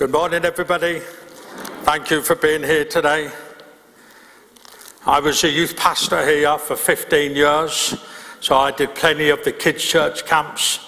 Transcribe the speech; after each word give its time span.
Good 0.00 0.12
morning, 0.12 0.46
everybody. 0.46 1.00
Thank 1.84 2.10
you 2.10 2.22
for 2.22 2.34
being 2.34 2.62
here 2.62 2.86
today. 2.86 3.30
I 5.04 5.20
was 5.20 5.44
a 5.44 5.50
youth 5.50 5.76
pastor 5.76 6.26
here 6.26 6.56
for 6.56 6.74
15 6.74 7.36
years, 7.36 7.94
so 8.40 8.56
I 8.56 8.70
did 8.70 8.94
plenty 8.94 9.28
of 9.28 9.44
the 9.44 9.52
kids' 9.52 9.84
church 9.84 10.24
camps. 10.24 10.80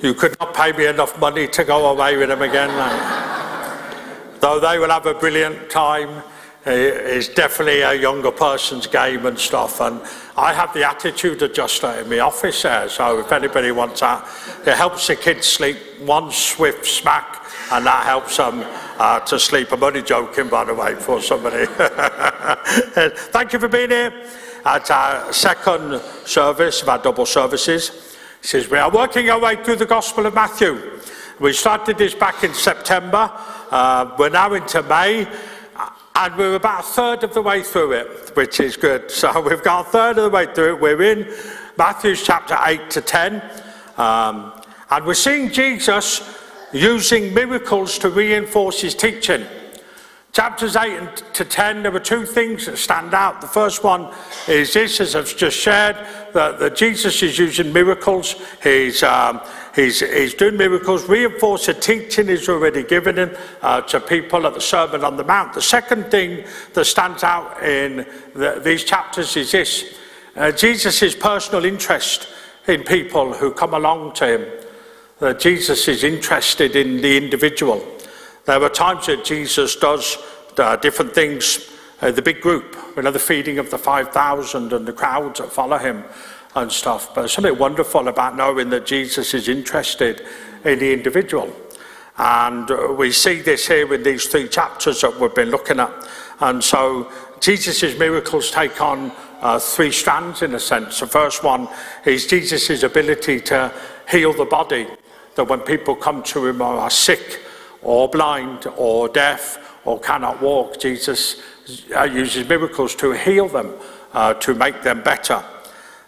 You 0.00 0.14
could 0.14 0.38
not 0.38 0.54
pay 0.54 0.70
me 0.70 0.86
enough 0.86 1.18
money 1.18 1.48
to 1.48 1.64
go 1.64 1.88
away 1.90 2.16
with 2.16 2.28
them 2.28 2.42
again. 2.42 2.70
Eh? 2.70 4.38
Though 4.38 4.60
they 4.60 4.78
will 4.78 4.90
have 4.90 5.06
a 5.06 5.14
brilliant 5.14 5.68
time, 5.68 6.22
eh, 6.66 6.70
it's 7.16 7.26
definitely 7.26 7.80
a 7.80 7.94
younger 7.94 8.30
person's 8.30 8.86
game 8.86 9.26
and 9.26 9.36
stuff. 9.36 9.80
And 9.80 10.00
I 10.36 10.52
have 10.52 10.72
the 10.72 10.88
attitude 10.88 11.42
adjuster 11.42 11.90
in 11.98 12.08
my 12.08 12.20
office 12.20 12.62
there, 12.62 12.88
so 12.88 13.18
if 13.18 13.32
anybody 13.32 13.72
wants 13.72 14.02
that, 14.02 14.24
it 14.64 14.76
helps 14.76 15.08
the 15.08 15.16
kids 15.16 15.48
sleep 15.48 15.78
one 15.98 16.30
swift 16.30 16.86
smack, 16.86 17.37
and 17.70 17.86
that 17.86 18.04
helps 18.04 18.36
them 18.36 18.64
uh, 18.98 19.20
to 19.20 19.38
sleep. 19.38 19.72
I'm 19.72 19.82
only 19.82 20.02
joking, 20.02 20.48
by 20.48 20.64
the 20.64 20.74
way, 20.74 20.94
for 20.94 21.20
somebody. 21.20 21.66
Thank 23.32 23.52
you 23.52 23.58
for 23.58 23.68
being 23.68 23.90
here 23.90 24.26
at 24.64 24.90
our 24.90 25.32
second 25.32 26.00
service 26.24 26.82
of 26.82 26.88
our 26.88 26.98
double 26.98 27.26
services. 27.26 28.16
Says, 28.40 28.70
We 28.70 28.78
are 28.78 28.90
working 28.90 29.28
our 29.30 29.40
way 29.40 29.56
through 29.62 29.76
the 29.76 29.86
Gospel 29.86 30.26
of 30.26 30.34
Matthew. 30.34 31.00
We 31.40 31.52
started 31.52 31.98
this 31.98 32.14
back 32.14 32.42
in 32.42 32.54
September. 32.54 33.30
Uh, 33.70 34.14
we're 34.18 34.28
now 34.30 34.54
into 34.54 34.82
May. 34.82 35.26
And 36.16 36.36
we're 36.36 36.56
about 36.56 36.80
a 36.80 36.82
third 36.82 37.22
of 37.22 37.32
the 37.32 37.42
way 37.42 37.62
through 37.62 37.92
it, 37.92 38.34
which 38.34 38.58
is 38.58 38.76
good. 38.76 39.08
So 39.18 39.40
we've 39.40 39.62
got 39.62 39.86
a 39.86 39.90
third 39.90 40.18
of 40.18 40.24
the 40.24 40.30
way 40.30 40.52
through 40.52 40.74
it. 40.74 40.80
We're 40.80 41.02
in 41.02 41.32
Matthew 41.76 42.16
chapter 42.16 42.58
8 42.60 42.90
to 42.90 43.00
10. 43.00 43.42
Um, 43.96 44.52
and 44.90 45.06
we're 45.06 45.14
seeing 45.14 45.52
Jesus 45.52 46.20
using 46.72 47.32
miracles 47.34 47.98
to 47.98 48.10
reinforce 48.10 48.80
his 48.80 48.94
teaching. 48.94 49.46
Chapters 50.32 50.76
8 50.76 51.16
to 51.32 51.44
10, 51.44 51.82
there 51.82 51.90
were 51.90 51.98
two 51.98 52.24
things 52.24 52.66
that 52.66 52.76
stand 52.76 53.14
out. 53.14 53.40
The 53.40 53.46
first 53.46 53.82
one 53.82 54.12
is 54.46 54.72
this, 54.72 55.00
as 55.00 55.16
I've 55.16 55.36
just 55.36 55.56
shared, 55.56 55.96
that, 56.34 56.58
that 56.60 56.76
Jesus 56.76 57.22
is 57.22 57.38
using 57.38 57.72
miracles. 57.72 58.36
He's, 58.62 59.02
um, 59.02 59.40
he's, 59.74 60.00
he's 60.00 60.34
doing 60.34 60.56
miracles, 60.56 61.08
reinforce 61.08 61.66
the 61.66 61.74
teaching 61.74 62.28
he's 62.28 62.48
already 62.48 62.84
given 62.84 63.16
him, 63.16 63.36
uh, 63.62 63.80
to 63.80 63.98
people 63.98 64.46
at 64.46 64.54
the 64.54 64.60
Sermon 64.60 65.02
on 65.02 65.16
the 65.16 65.24
Mount. 65.24 65.54
The 65.54 65.62
second 65.62 66.10
thing 66.10 66.44
that 66.74 66.84
stands 66.84 67.24
out 67.24 67.60
in 67.62 68.06
the, 68.34 68.60
these 68.62 68.84
chapters 68.84 69.36
is 69.36 69.50
this 69.50 69.98
uh, 70.36 70.52
Jesus' 70.52 71.16
personal 71.16 71.64
interest 71.64 72.28
in 72.68 72.84
people 72.84 73.32
who 73.32 73.50
come 73.50 73.74
along 73.74 74.12
to 74.12 74.26
him. 74.26 74.67
That 75.20 75.40
Jesus 75.40 75.88
is 75.88 76.04
interested 76.04 76.76
in 76.76 77.00
the 77.00 77.16
individual. 77.16 77.84
There 78.44 78.62
are 78.62 78.68
times 78.68 79.06
that 79.06 79.24
Jesus 79.24 79.76
does 79.76 80.16
uh, 80.56 80.76
different 80.76 81.14
things. 81.14 81.70
Uh, 82.00 82.12
the 82.12 82.22
big 82.22 82.40
group, 82.40 82.76
you 82.96 83.02
know, 83.02 83.10
the 83.10 83.18
feeding 83.18 83.58
of 83.58 83.70
the 83.70 83.78
5,000 83.78 84.72
and 84.72 84.86
the 84.86 84.92
crowds 84.92 85.40
that 85.40 85.50
follow 85.50 85.78
him 85.78 86.04
and 86.54 86.70
stuff. 86.70 87.14
But 87.14 87.28
something 87.30 87.58
wonderful 87.58 88.08
about 88.08 88.36
knowing 88.36 88.70
that 88.70 88.86
Jesus 88.86 89.34
is 89.34 89.48
interested 89.48 90.24
in 90.64 90.78
the 90.78 90.92
individual. 90.92 91.52
And 92.16 92.70
uh, 92.70 92.94
we 92.96 93.12
see 93.12 93.40
this 93.40 93.68
here 93.68 93.92
in 93.94 94.02
these 94.02 94.26
three 94.26 94.48
chapters 94.48 95.00
that 95.00 95.18
we've 95.18 95.34
been 95.34 95.50
looking 95.50 95.80
at. 95.80 95.92
And 96.40 96.62
so 96.62 97.10
Jesus' 97.40 97.98
miracles 97.98 98.50
take 98.50 98.80
on 98.80 99.12
uh, 99.40 99.58
three 99.58 99.92
strands 99.92 100.42
in 100.42 100.54
a 100.54 100.60
sense. 100.60 101.00
The 101.00 101.06
first 101.06 101.44
one 101.44 101.68
is 102.04 102.26
Jesus' 102.26 102.82
ability 102.82 103.40
to 103.42 103.72
heal 104.10 104.32
the 104.32 104.44
body. 104.44 104.86
That 105.38 105.44
when 105.44 105.60
people 105.60 105.94
come 105.94 106.24
to 106.24 106.46
him 106.46 106.60
or 106.60 106.74
are 106.74 106.90
sick 106.90 107.40
or 107.80 108.08
blind 108.08 108.66
or 108.76 109.08
deaf 109.08 109.78
or 109.84 110.00
cannot 110.00 110.42
walk, 110.42 110.80
Jesus 110.80 111.40
uh, 111.94 112.02
uses 112.02 112.48
miracles 112.48 112.96
to 112.96 113.12
heal 113.12 113.46
them, 113.46 113.72
uh, 114.14 114.34
to 114.34 114.52
make 114.54 114.82
them 114.82 115.00
better. 115.04 115.40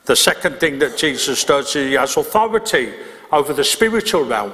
The 0.06 0.16
second 0.16 0.58
thing 0.58 0.80
that 0.80 0.96
Jesus 0.96 1.44
does, 1.44 1.76
is 1.76 1.91
he 1.91 1.92
has 1.92 2.16
authority 2.16 2.92
over 3.30 3.52
the 3.52 3.62
spiritual 3.62 4.24
realm. 4.24 4.50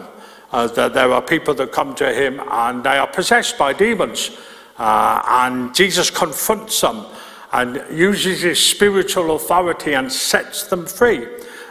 Uh, 0.53 0.66
that 0.66 0.93
there 0.93 1.10
are 1.10 1.22
people 1.22 1.54
that 1.54 1.72
come 1.72 1.94
to 1.94 2.12
him 2.12 2.38
and 2.50 2.84
they 2.84 2.98
are 2.98 3.06
possessed 3.06 3.56
by 3.56 3.72
demons. 3.72 4.31
Uh, 4.76 5.22
and 5.26 5.75
Jesus 5.75 6.10
confronts 6.10 6.82
them 6.82 7.06
and 7.53 7.82
uses 7.91 8.43
his 8.43 8.62
spiritual 8.62 9.37
authority 9.37 9.94
and 9.94 10.12
sets 10.12 10.66
them 10.66 10.84
free. 10.84 11.26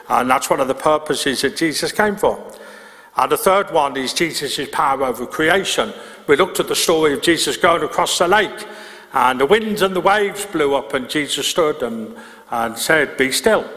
And 0.10 0.28
that's 0.28 0.50
one 0.50 0.60
of 0.60 0.68
the 0.68 0.74
purposes 0.74 1.42
that 1.42 1.56
Jesus 1.56 1.92
came 1.92 2.16
for. 2.16 2.52
And 3.18 3.32
the 3.32 3.38
third 3.38 3.72
one 3.72 3.96
is 3.96 4.14
Jesus' 4.14 4.68
power 4.72 5.04
over 5.06 5.26
creation. 5.26 5.94
We 6.28 6.36
looked 6.36 6.60
at 6.60 6.68
the 6.68 6.76
story 6.76 7.14
of 7.14 7.22
Jesus 7.22 7.56
going 7.56 7.84
across 7.84 8.18
the 8.18 8.28
lake, 8.28 8.68
and 9.14 9.40
the 9.40 9.46
winds 9.46 9.82
and 9.82 9.96
the 9.96 10.02
waves 10.02 10.46
blew 10.46 10.76
up, 10.76 10.94
and 10.94 11.10
Jesus 11.10 11.48
stood 11.48 11.82
and, 11.82 12.16
and 12.52 12.78
said, 12.78 13.16
Be 13.16 13.32
still. 13.32 13.70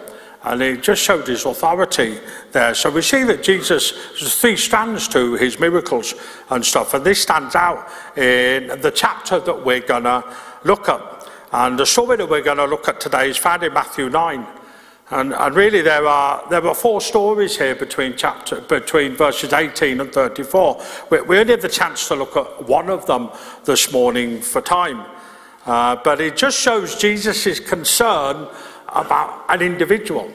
And 0.43 0.63
he 0.63 0.77
just 0.77 1.03
showed 1.03 1.27
his 1.27 1.45
authority 1.45 2.19
there. 2.53 2.75
So 2.75 2.91
we 2.91 3.03
see 3.03 3.25
that 3.25 3.43
Jesus, 3.43 3.93
there's 4.19 4.41
three 4.41 4.57
strands 4.57 5.09
to 5.09 5.35
his 5.35 5.59
miracles 5.59 6.15
and 6.51 6.65
stuff. 6.65 6.95
And 6.95 7.05
this 7.05 7.23
stands 7.23 7.55
out 7.55 7.89
in 8.17 8.69
the 8.81 8.93
chapter 8.95 9.41
that 9.41 9.65
we're 9.65 9.81
going 9.81 10.05
to 10.05 10.25
look 10.65 10.89
at. 10.89 11.29
And 11.53 11.79
the 11.79 11.87
story 11.87 12.17
that 12.19 12.29
we're 12.29 12.43
going 12.43 12.59
to 12.59 12.67
look 12.67 12.89
at 12.89 13.01
today 13.01 13.31
is 13.31 13.37
found 13.37 13.63
in 13.65 13.73
Matthew 13.75 14.09
9. 14.09 14.47
And, 15.11 15.33
and, 15.33 15.55
really, 15.55 15.81
there 15.81 16.07
are, 16.07 16.47
there 16.51 16.67
are 16.67 16.75
four 16.75 17.01
stories 17.01 17.57
here 17.57 17.75
between, 17.75 18.15
chapter, 18.15 18.61
between 18.61 19.17
verses 19.17 19.55
18 19.55 20.01
and 20.01 20.13
34. 20.13 20.85
We, 21.11 21.23
we 21.23 21.39
only 21.39 21.53
have 21.53 21.63
the 21.63 21.69
chance 21.69 22.09
to 22.09 22.15
look 22.15 22.37
at 22.37 22.67
one 22.67 22.91
of 22.91 23.07
them 23.07 23.31
this 23.65 23.91
morning 23.91 24.43
for 24.43 24.61
time. 24.61 25.07
Uh, 25.65 25.97
but 26.05 26.21
it 26.21 26.37
just 26.37 26.61
shows 26.61 26.97
Jesus' 26.97 27.59
concern 27.59 28.49
about 28.89 29.47
an 29.49 29.63
individual. 29.63 30.31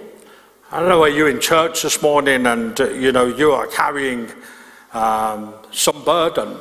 I 0.72 0.80
don't 0.80 0.90
know, 0.90 1.02
where 1.02 1.10
you're 1.10 1.30
in 1.30 1.40
church 1.40 1.84
this 1.84 2.02
morning 2.02 2.48
and, 2.48 2.80
uh, 2.82 2.90
you 2.90 3.12
know, 3.12 3.28
you 3.28 3.52
are 3.52 3.68
carrying 3.68 4.32
um, 4.94 5.54
some 5.72 6.04
burden, 6.04 6.58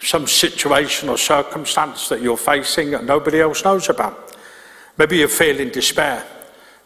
some 0.00 0.26
situation 0.26 1.08
or 1.08 1.16
circumstance 1.16 2.08
that 2.08 2.20
you're 2.20 2.36
facing 2.36 2.90
that 2.90 3.04
nobody 3.04 3.40
else 3.40 3.64
knows 3.64 3.88
about. 3.88 4.36
Maybe 4.98 5.18
you're 5.18 5.28
feeling 5.28 5.68
despair. 5.68 6.26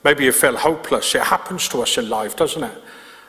Maybe 0.05 0.25
you 0.25 0.33
feel 0.33 0.57
hopeless. 0.57 1.15
It 1.15 1.23
happens 1.23 1.69
to 1.69 1.83
us 1.83 1.99
in 1.99 2.09
life, 2.09 2.37
doesn't 2.37 2.63
it? 2.63 2.83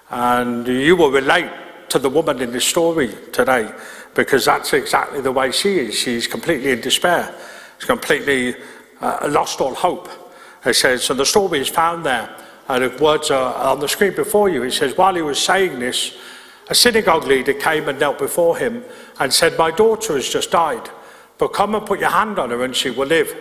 And 0.09 0.68
you 0.68 0.96
will 0.96 1.12
relate 1.12 1.52
to 1.90 2.00
the 2.00 2.09
woman 2.09 2.41
in 2.41 2.52
the 2.52 2.62
story 2.62 3.13
today 3.31 3.72
because 4.16 4.46
that's 4.46 4.74
exactly 4.74 5.22
the 5.22 5.31
way 5.31 5.52
she 5.52 5.78
is. 5.79 5.96
She's 5.96 6.28
completely 6.28 6.72
in 6.72 6.81
despair. 6.81 7.34
She's 7.78 7.85
completely 7.85 8.56
uh, 9.02 9.28
lost 9.29 9.62
all 9.62 9.74
hope. 9.74 10.09
It 10.66 10.75
says, 10.75 11.09
and 11.09 11.19
the 11.19 11.25
story 11.25 11.59
is 11.59 11.69
found 11.69 12.06
there, 12.06 12.35
and 12.68 12.84
the 12.84 13.03
words 13.03 13.31
are 13.31 13.56
on 13.56 13.79
the 13.79 13.88
screen 13.88 14.13
before 14.13 14.50
you. 14.50 14.63
It 14.63 14.74
says, 14.74 14.97
while 14.97 15.16
he 15.16 15.22
was 15.22 15.40
saying 15.40 15.79
this, 15.79 16.18
a 16.69 16.75
synagogue 16.75 17.25
leader 17.25 17.53
came 17.53 17.90
and 17.90 18.00
knelt 18.00 18.19
before 18.19 18.58
him 18.58 18.84
and 19.19 19.34
said, 19.34 19.58
My 19.58 19.72
daughter 19.72 20.13
has 20.13 20.29
just 20.29 20.52
died, 20.52 20.90
but 21.38 21.47
come 21.47 21.74
and 21.74 21.85
put 21.85 22.00
your 22.00 22.12
hand 22.12 22.38
on 22.38 22.52
her 22.52 22.63
and 22.63 22.75
she 22.75 22.91
will 22.91 23.08
live. 23.08 23.35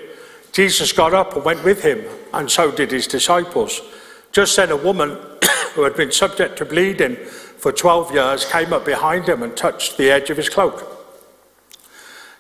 Jesus 0.58 0.90
got 0.90 1.14
up 1.14 1.36
and 1.36 1.44
went 1.44 1.62
with 1.62 1.84
him, 1.84 2.04
and 2.34 2.50
so 2.50 2.72
did 2.72 2.90
his 2.90 3.06
disciples. 3.06 3.80
Just 4.32 4.56
then, 4.56 4.72
a 4.72 4.76
woman 4.76 5.10
who 5.74 5.84
had 5.84 5.94
been 5.94 6.10
subject 6.10 6.58
to 6.58 6.64
bleeding 6.64 7.14
for 7.14 7.70
12 7.70 8.12
years 8.12 8.44
came 8.44 8.72
up 8.72 8.84
behind 8.84 9.28
him 9.28 9.44
and 9.44 9.56
touched 9.56 9.96
the 9.96 10.10
edge 10.10 10.30
of 10.30 10.36
his 10.36 10.48
cloak. 10.48 10.84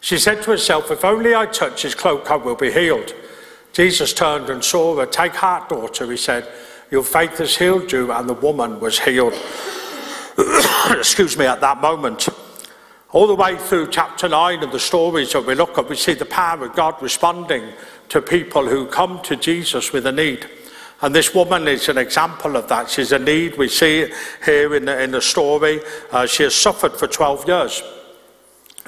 She 0.00 0.18
said 0.18 0.42
to 0.42 0.50
herself, 0.50 0.90
If 0.90 1.04
only 1.04 1.32
I 1.32 1.46
touch 1.46 1.82
his 1.82 1.94
cloak, 1.94 2.28
I 2.28 2.34
will 2.34 2.56
be 2.56 2.72
healed. 2.72 3.14
Jesus 3.72 4.12
turned 4.12 4.50
and 4.50 4.64
saw 4.64 4.96
her. 4.96 5.06
Take 5.06 5.36
heart, 5.36 5.68
daughter, 5.68 6.10
he 6.10 6.16
said. 6.16 6.50
Your 6.90 7.04
faith 7.04 7.38
has 7.38 7.56
healed 7.56 7.92
you, 7.92 8.10
and 8.10 8.28
the 8.28 8.34
woman 8.34 8.80
was 8.80 8.98
healed. 8.98 9.34
Excuse 10.90 11.38
me, 11.38 11.46
at 11.46 11.60
that 11.60 11.80
moment. 11.80 12.28
All 13.10 13.26
the 13.26 13.34
way 13.34 13.56
through 13.56 13.88
chapter 13.88 14.28
9 14.28 14.62
of 14.62 14.70
the 14.70 14.78
stories 14.78 15.32
that 15.32 15.46
we 15.46 15.54
look 15.54 15.78
at, 15.78 15.88
we 15.88 15.96
see 15.96 16.12
the 16.12 16.26
power 16.26 16.66
of 16.66 16.76
God 16.76 17.00
responding 17.00 17.72
to 18.10 18.20
people 18.20 18.68
who 18.68 18.86
come 18.86 19.22
to 19.22 19.34
Jesus 19.34 19.94
with 19.94 20.04
a 20.04 20.12
need. 20.12 20.46
And 21.00 21.14
this 21.14 21.34
woman 21.34 21.66
is 21.68 21.88
an 21.88 21.96
example 21.96 22.56
of 22.56 22.68
that. 22.68 22.90
She's 22.90 23.12
a 23.12 23.18
need. 23.18 23.56
We 23.56 23.68
see 23.68 24.12
here 24.44 24.74
in 24.74 24.84
the, 24.84 25.02
in 25.02 25.12
the 25.12 25.22
story. 25.22 25.80
Uh, 26.10 26.26
she 26.26 26.42
has 26.42 26.54
suffered 26.54 26.92
for 26.92 27.06
12 27.06 27.48
years. 27.48 27.82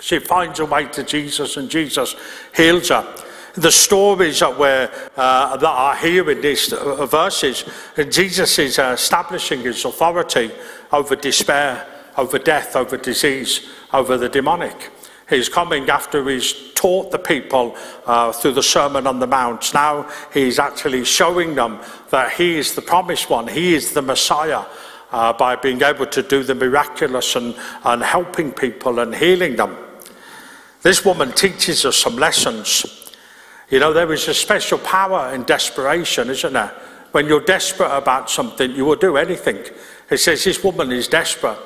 She 0.01 0.19
finds 0.19 0.61
a 0.61 0.67
way 0.67 0.87
to 0.89 1.03
Jesus, 1.03 1.57
and 1.57 1.71
Jesus 1.71 2.15
heals 2.55 2.91
her. 2.91 3.07
The 3.55 3.73
stories 3.73 4.41
that, 4.41 4.59
we're, 4.59 4.91
uh, 5.17 5.57
that 5.57 5.67
are 5.67 5.97
here 5.97 6.31
in 6.31 6.43
these 6.43 6.73
uh, 6.73 7.07
verses, 7.07 7.65
Jesus 8.11 8.59
is 8.59 8.79
establishing 8.79 9.61
his 9.61 9.85
authority 9.85 10.51
over 10.93 11.17
despair, 11.17 11.87
over 12.21 12.39
death, 12.39 12.77
over 12.77 12.97
disease, 12.97 13.69
over 13.93 14.17
the 14.17 14.29
demonic. 14.29 14.91
He's 15.29 15.49
coming 15.49 15.89
after 15.89 16.29
he's 16.29 16.73
taught 16.75 17.11
the 17.11 17.19
people 17.19 17.77
uh, 18.07 18.33
through 18.33 18.53
the 18.53 18.63
Sermon 18.63 19.07
on 19.07 19.19
the 19.21 19.27
Mount. 19.27 19.73
Now 19.75 20.09
he's 20.33 20.59
actually 20.59 21.05
showing 21.05 21.55
them 21.55 21.81
that 22.11 22.33
he 22.33 22.59
is 22.59 22.75
the 22.75 22.83
promised 22.83 23.31
one, 23.31 23.49
he 23.49 23.75
is 23.75 23.93
the 23.93 24.03
Messiah. 24.03 24.65
uh, 25.13 25.33
by 25.33 25.57
being 25.57 25.83
able 25.83 26.07
to 26.07 26.23
do 26.23 26.43
the 26.43 26.55
miraculous 26.55 27.37
and, 27.37 27.55
and 27.85 28.03
helping 28.03 28.53
people 28.53 29.01
and 29.01 29.15
healing 29.15 29.57
them. 29.57 29.77
This 30.83 31.05
woman 31.05 31.33
teaches 31.33 31.85
us 31.85 31.97
some 31.97 32.17
lessons. 32.17 33.13
You 33.69 33.81
know, 33.81 33.93
there 33.93 34.13
is 34.13 34.29
a 34.29 34.35
special 34.35 34.79
power 34.79 35.35
in 35.35 35.45
desperation, 35.45 36.31
isn't 36.31 36.53
there? 36.53 36.75
When 37.13 37.27
you're 37.27 37.45
desperate 37.45 37.95
about 37.95 38.31
something, 38.31 38.71
you 38.71 38.85
will 38.85 38.97
do 38.97 39.17
anything. 39.17 39.59
It 40.11 40.19
says 40.19 40.45
this 40.45 40.63
woman 40.63 40.93
is 40.93 41.09
desperate. 41.09 41.59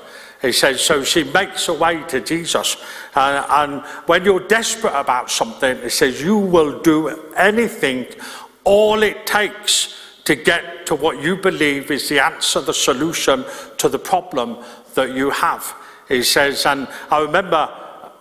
He 0.45 0.53
says, 0.53 0.83
so 0.83 1.03
she 1.03 1.25
makes 1.25 1.69
a 1.69 1.73
way 1.73 2.03
to 2.09 2.21
Jesus. 2.21 2.77
And, 3.15 3.47
and 3.49 3.83
when 4.05 4.27
you're 4.27 4.47
desperate 4.47 4.95
about 4.95 5.31
something, 5.31 5.81
he 5.81 5.89
says 5.89 6.21
you 6.21 6.37
will 6.37 6.83
do 6.83 7.31
anything, 7.35 8.07
all 8.65 9.03
it 9.03 9.27
takes 9.27 9.99
to 10.25 10.35
get 10.35 10.87
to 10.87 10.95
what 10.95 11.23
you 11.23 11.37
believe 11.37 11.91
is 11.91 12.11
the 12.11 12.23
answer, 12.23 12.61
the 12.61 12.75
solution 12.75 13.45
to 13.79 13.89
the 13.89 13.99
problem 13.99 14.63
that 14.95 15.15
you 15.15 15.31
have. 15.31 15.75
He 16.09 16.23
says, 16.23 16.67
and 16.67 16.89
I 17.11 17.23
remember 17.23 17.67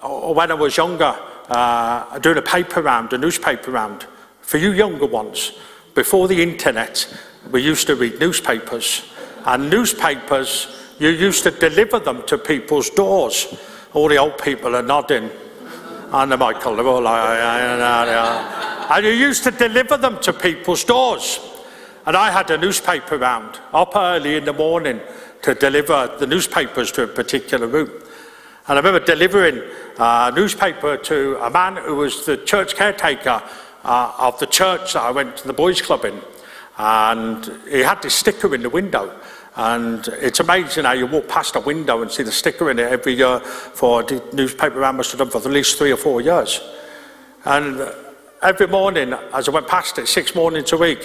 when 0.02 0.50
I 0.50 0.54
was 0.54 0.78
younger, 0.78 1.18
uh, 1.50 2.20
doing 2.20 2.38
a 2.38 2.42
paper 2.42 2.82
round, 2.82 3.12
a 3.12 3.18
newspaper 3.18 3.72
round, 3.72 4.06
for 4.40 4.58
you 4.58 4.72
younger 4.72 5.06
ones, 5.06 5.54
before 5.94 6.30
the 6.30 6.42
internet, 6.42 7.06
we 7.52 7.62
used 7.62 7.88
to 7.88 7.96
read 7.96 8.20
newspapers. 8.20 9.04
And 9.46 9.70
newspapers, 9.70 10.83
you 11.04 11.10
used 11.10 11.44
to 11.44 11.52
deliver 11.52 12.00
them 12.00 12.24
to 12.28 12.38
people's 12.38 12.90
doors. 12.90 13.54
All 13.94 14.08
the 14.08 14.18
old 14.18 14.38
people 14.38 14.74
are 14.74 14.82
nodding. 14.82 15.30
And 16.14 16.32
the 16.32 16.38
Michael, 16.38 16.78
they're 16.78 16.88
all 16.88 17.02
like, 17.02 17.40
and 18.90 19.06
you 19.06 19.12
used 19.12 19.44
to 19.44 19.52
deliver 19.52 19.98
them 19.98 20.20
to 20.22 20.32
people's 20.32 20.84
doors. 20.86 21.40
And 22.06 22.16
I 22.16 22.32
had 22.32 22.52
a 22.52 22.58
newspaper 22.58 23.18
round 23.18 23.60
up 23.74 23.96
early 23.96 24.38
in 24.38 24.46
the 24.46 24.54
morning 24.54 25.02
to 25.42 25.54
deliver 25.54 26.16
the 26.20 26.28
newspapers 26.28 26.92
to 26.94 27.04
a 27.04 27.08
particular 27.08 27.68
route. 27.68 28.08
And 28.68 28.78
I 28.78 28.82
remember 28.82 29.06
delivering 29.06 29.62
a 29.98 30.32
newspaper 30.34 30.96
to 30.96 31.38
a 31.44 31.50
man 31.50 31.76
who 31.76 31.96
was 31.96 32.26
the 32.26 32.38
church 32.38 32.76
caretaker 32.76 33.44
uh, 33.84 34.14
of 34.20 34.40
the 34.40 34.46
church 34.46 34.94
that 34.94 35.04
I 35.04 35.12
went 35.12 35.36
to 35.38 35.48
the 35.48 35.54
boys' 35.54 35.82
club 35.82 36.06
in. 36.06 36.22
And 36.78 37.52
he 37.70 37.80
had 37.80 38.02
this 38.02 38.16
sticker 38.16 38.56
in 38.56 38.62
the 38.62 38.70
window. 38.70 39.20
And 39.56 40.08
it's 40.08 40.40
amazing 40.40 40.86
how 40.86 40.94
you 40.94 41.06
walk 41.06 41.28
past 41.28 41.56
a 41.56 41.60
window 41.60 42.02
and 42.02 42.12
see 42.12 42.24
the 42.24 42.32
sticker 42.32 42.72
in 42.72 42.80
it 42.80 42.92
every 42.92 43.14
year 43.14 43.40
for 43.40 44.02
the 44.02 44.24
newspaper 44.34 44.80
round 44.80 44.98
must 44.98 45.12
have 45.12 45.20
done 45.20 45.30
for 45.30 45.38
at 45.38 45.54
least 45.54 45.78
three 45.78 45.92
or 45.92 45.98
four 45.98 46.22
years. 46.22 46.60
And 47.46 47.88
every 48.42 48.68
morning, 48.68 49.14
as 49.34 49.48
I 49.48 49.52
went 49.52 49.68
past 49.68 50.00
it, 50.00 50.08
six 50.08 50.34
mornings 50.34 50.72
a 50.72 50.78
week, 50.78 51.04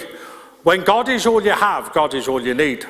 when 0.63 0.83
God 0.83 1.09
is 1.09 1.27
all 1.27 1.43
you 1.43 1.51
have, 1.51 1.93
God 1.93 2.13
is 2.13 2.27
all 2.27 2.41
you 2.41 2.55
need. 2.55 2.85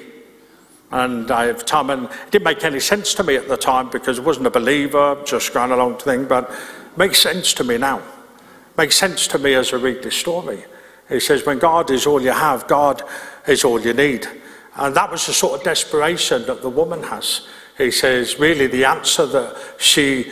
And 0.92 1.30
I 1.30 1.46
have 1.46 1.66
time, 1.66 1.90
and 1.90 2.06
it 2.06 2.32
didn't 2.32 2.46
make 2.46 2.64
any 2.64 2.80
sense 2.80 3.14
to 3.16 3.24
me 3.24 3.36
at 3.36 3.48
the 3.48 3.58
time 3.58 3.90
because 3.90 4.18
I 4.18 4.24
wasn't 4.24 4.48
a 4.48 4.52
believer, 4.52 5.22
just 5.26 5.54
going 5.54 5.72
along 5.72 5.98
thing, 5.98 6.26
but 6.26 6.50
it 6.50 6.98
makes 6.98 7.20
sense 7.20 7.54
to 7.56 7.64
me 7.64 7.78
now. 7.78 8.00
It 8.00 8.78
makes 8.78 8.96
sense 8.96 9.28
to 9.28 9.38
me 9.38 9.54
as 9.54 9.74
I 9.74 9.78
read 9.78 10.02
this 10.02 10.16
story. 10.16 10.64
He 11.10 11.20
says, 11.20 11.46
when 11.46 11.60
God 11.60 11.92
is 11.92 12.08
all 12.08 12.22
you 12.22 12.32
have, 12.32 12.68
God 12.68 13.04
is 13.46 13.64
all 13.64 13.80
you 13.80 13.94
need. 13.94 14.28
And 14.76 14.96
that 14.96 15.12
was 15.12 15.26
the 15.26 15.34
sort 15.34 15.60
of 15.60 15.64
desperation 15.64 16.46
that 16.46 16.62
the 16.62 16.70
woman 16.70 17.04
has. 17.04 17.48
He 17.78 17.92
says, 17.92 18.40
really, 18.40 18.68
the 18.68 18.86
answer 18.86 19.26
that 19.26 19.58
she 19.78 20.32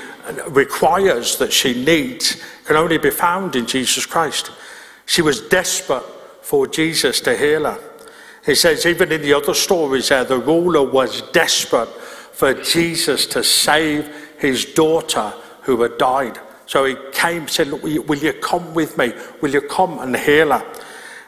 requires, 0.50 1.38
that 1.38 1.54
she 1.54 1.84
needs, 1.84 2.42
can 2.66 2.76
only 2.76 2.98
be 2.98 3.10
found 3.10 3.56
in 3.56 3.66
Jesus 3.66 4.06
Christ. 4.06 4.52
She 5.06 5.22
was 5.22 5.42
desperate 5.42 6.04
for 6.42 6.68
Jesus 6.68 7.22
to 7.22 7.36
heal 7.36 7.64
her. 7.64 7.80
He 8.46 8.56
says, 8.56 8.86
even 8.86 9.12
in 9.12 9.22
the 9.22 9.34
other 9.34 9.54
stories 9.54 10.10
there, 10.10 10.24
the 10.24 10.40
ruler 10.40 10.84
was 10.84 11.22
desperate 11.32 11.90
for 11.90 12.54
Jesus 12.54 13.26
to 13.28 13.44
save 13.44 14.10
his 14.38 14.66
daughter 14.66 15.34
who 15.64 15.82
had 15.82 15.98
died. 15.98 16.40
So 16.68 16.86
he 16.86 16.96
came 17.14 17.44
and 17.44 17.50
said, 17.50 17.68
Look, 17.68 17.84
will 17.84 18.18
you 18.18 18.34
come 18.34 18.74
with 18.74 18.98
me? 18.98 19.14
Will 19.42 19.52
you 19.52 19.62
come 19.62 20.00
and 20.00 20.16
heal 20.16 20.52
her? 20.52 20.64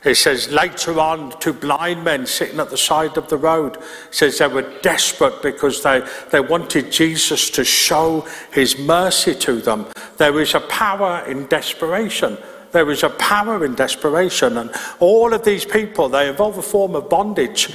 He 0.04 0.14
says 0.14 0.50
later 0.50 0.98
on, 1.00 1.38
two 1.40 1.52
blind 1.52 2.06
men 2.06 2.26
sitting 2.26 2.60
at 2.60 2.70
the 2.70 2.78
side 2.78 3.18
of 3.18 3.28
the 3.28 3.38
road, 3.38 3.78
says 4.12 4.38
they 4.38 4.48
were 4.48 4.80
desperate 4.82 5.42
because 5.42 5.84
they, 5.84 6.08
they 6.32 6.40
wanted 6.40 6.92
Jesus 6.92 7.50
to 7.52 7.66
show 7.66 8.26
his 8.54 8.80
mercy 8.80 9.36
to 9.36 9.60
them. 9.60 9.88
There 10.18 10.40
is 10.40 10.56
a 10.56 10.62
power 10.62 11.26
in 11.28 11.48
desperation. 11.48 12.38
There 12.72 12.90
is 12.92 13.04
a 13.04 13.10
power 13.10 13.66
in 13.66 13.76
desperation. 13.76 14.58
And 14.58 14.72
all 15.00 15.34
of 15.34 15.44
these 15.44 15.66
people, 15.66 16.08
they 16.08 16.30
involve 16.30 16.58
a 16.58 16.62
form 16.62 16.96
of 16.96 17.10
bondage 17.10 17.74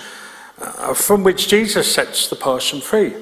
uh, 0.59 0.95
from 0.95 1.25
which 1.25 1.49
Jesus 1.49 1.93
sets 1.93 2.29
the 2.29 2.37
person 2.37 2.81
free. 2.81 3.13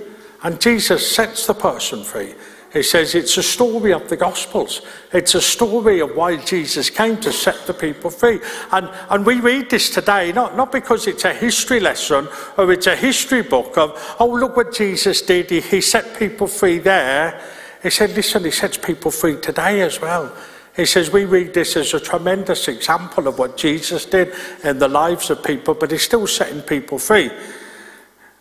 And 0.44 0.60
Jesus 0.60 1.10
sets 1.10 1.46
the 1.46 1.54
person 1.54 2.04
free. 2.04 2.34
He 2.72 2.82
says 2.82 3.14
it's 3.14 3.36
a 3.36 3.42
story 3.42 3.92
of 3.92 4.08
the 4.08 4.16
Gospels. 4.16 4.80
It's 5.12 5.34
a 5.34 5.42
story 5.42 6.00
of 6.00 6.16
why 6.16 6.36
Jesus 6.36 6.88
came 6.88 7.18
to 7.18 7.30
set 7.30 7.66
the 7.66 7.74
people 7.74 8.10
free. 8.10 8.40
And, 8.70 8.88
and 9.10 9.26
we 9.26 9.40
read 9.40 9.68
this 9.68 9.90
today, 9.90 10.32
not, 10.32 10.56
not 10.56 10.72
because 10.72 11.06
it's 11.06 11.26
a 11.26 11.34
history 11.34 11.80
lesson 11.80 12.28
or 12.56 12.72
it's 12.72 12.86
a 12.86 12.96
history 12.96 13.42
book 13.42 13.76
of, 13.76 14.16
oh, 14.18 14.26
look 14.26 14.56
what 14.56 14.72
Jesus 14.72 15.20
did. 15.20 15.50
He, 15.50 15.60
he 15.60 15.80
set 15.82 16.18
people 16.18 16.46
free 16.46 16.78
there. 16.78 17.42
He 17.82 17.90
said, 17.90 18.10
listen, 18.12 18.44
he 18.44 18.50
sets 18.50 18.78
people 18.78 19.10
free 19.10 19.38
today 19.38 19.82
as 19.82 20.00
well. 20.00 20.34
He 20.74 20.86
says 20.86 21.10
we 21.10 21.26
read 21.26 21.52
this 21.52 21.76
as 21.76 21.92
a 21.92 22.00
tremendous 22.00 22.68
example 22.68 23.28
of 23.28 23.38
what 23.38 23.58
Jesus 23.58 24.06
did 24.06 24.32
in 24.64 24.78
the 24.78 24.88
lives 24.88 25.28
of 25.28 25.44
people, 25.44 25.74
but 25.74 25.90
he's 25.90 26.02
still 26.02 26.26
setting 26.26 26.62
people 26.62 26.98
free. 26.98 27.30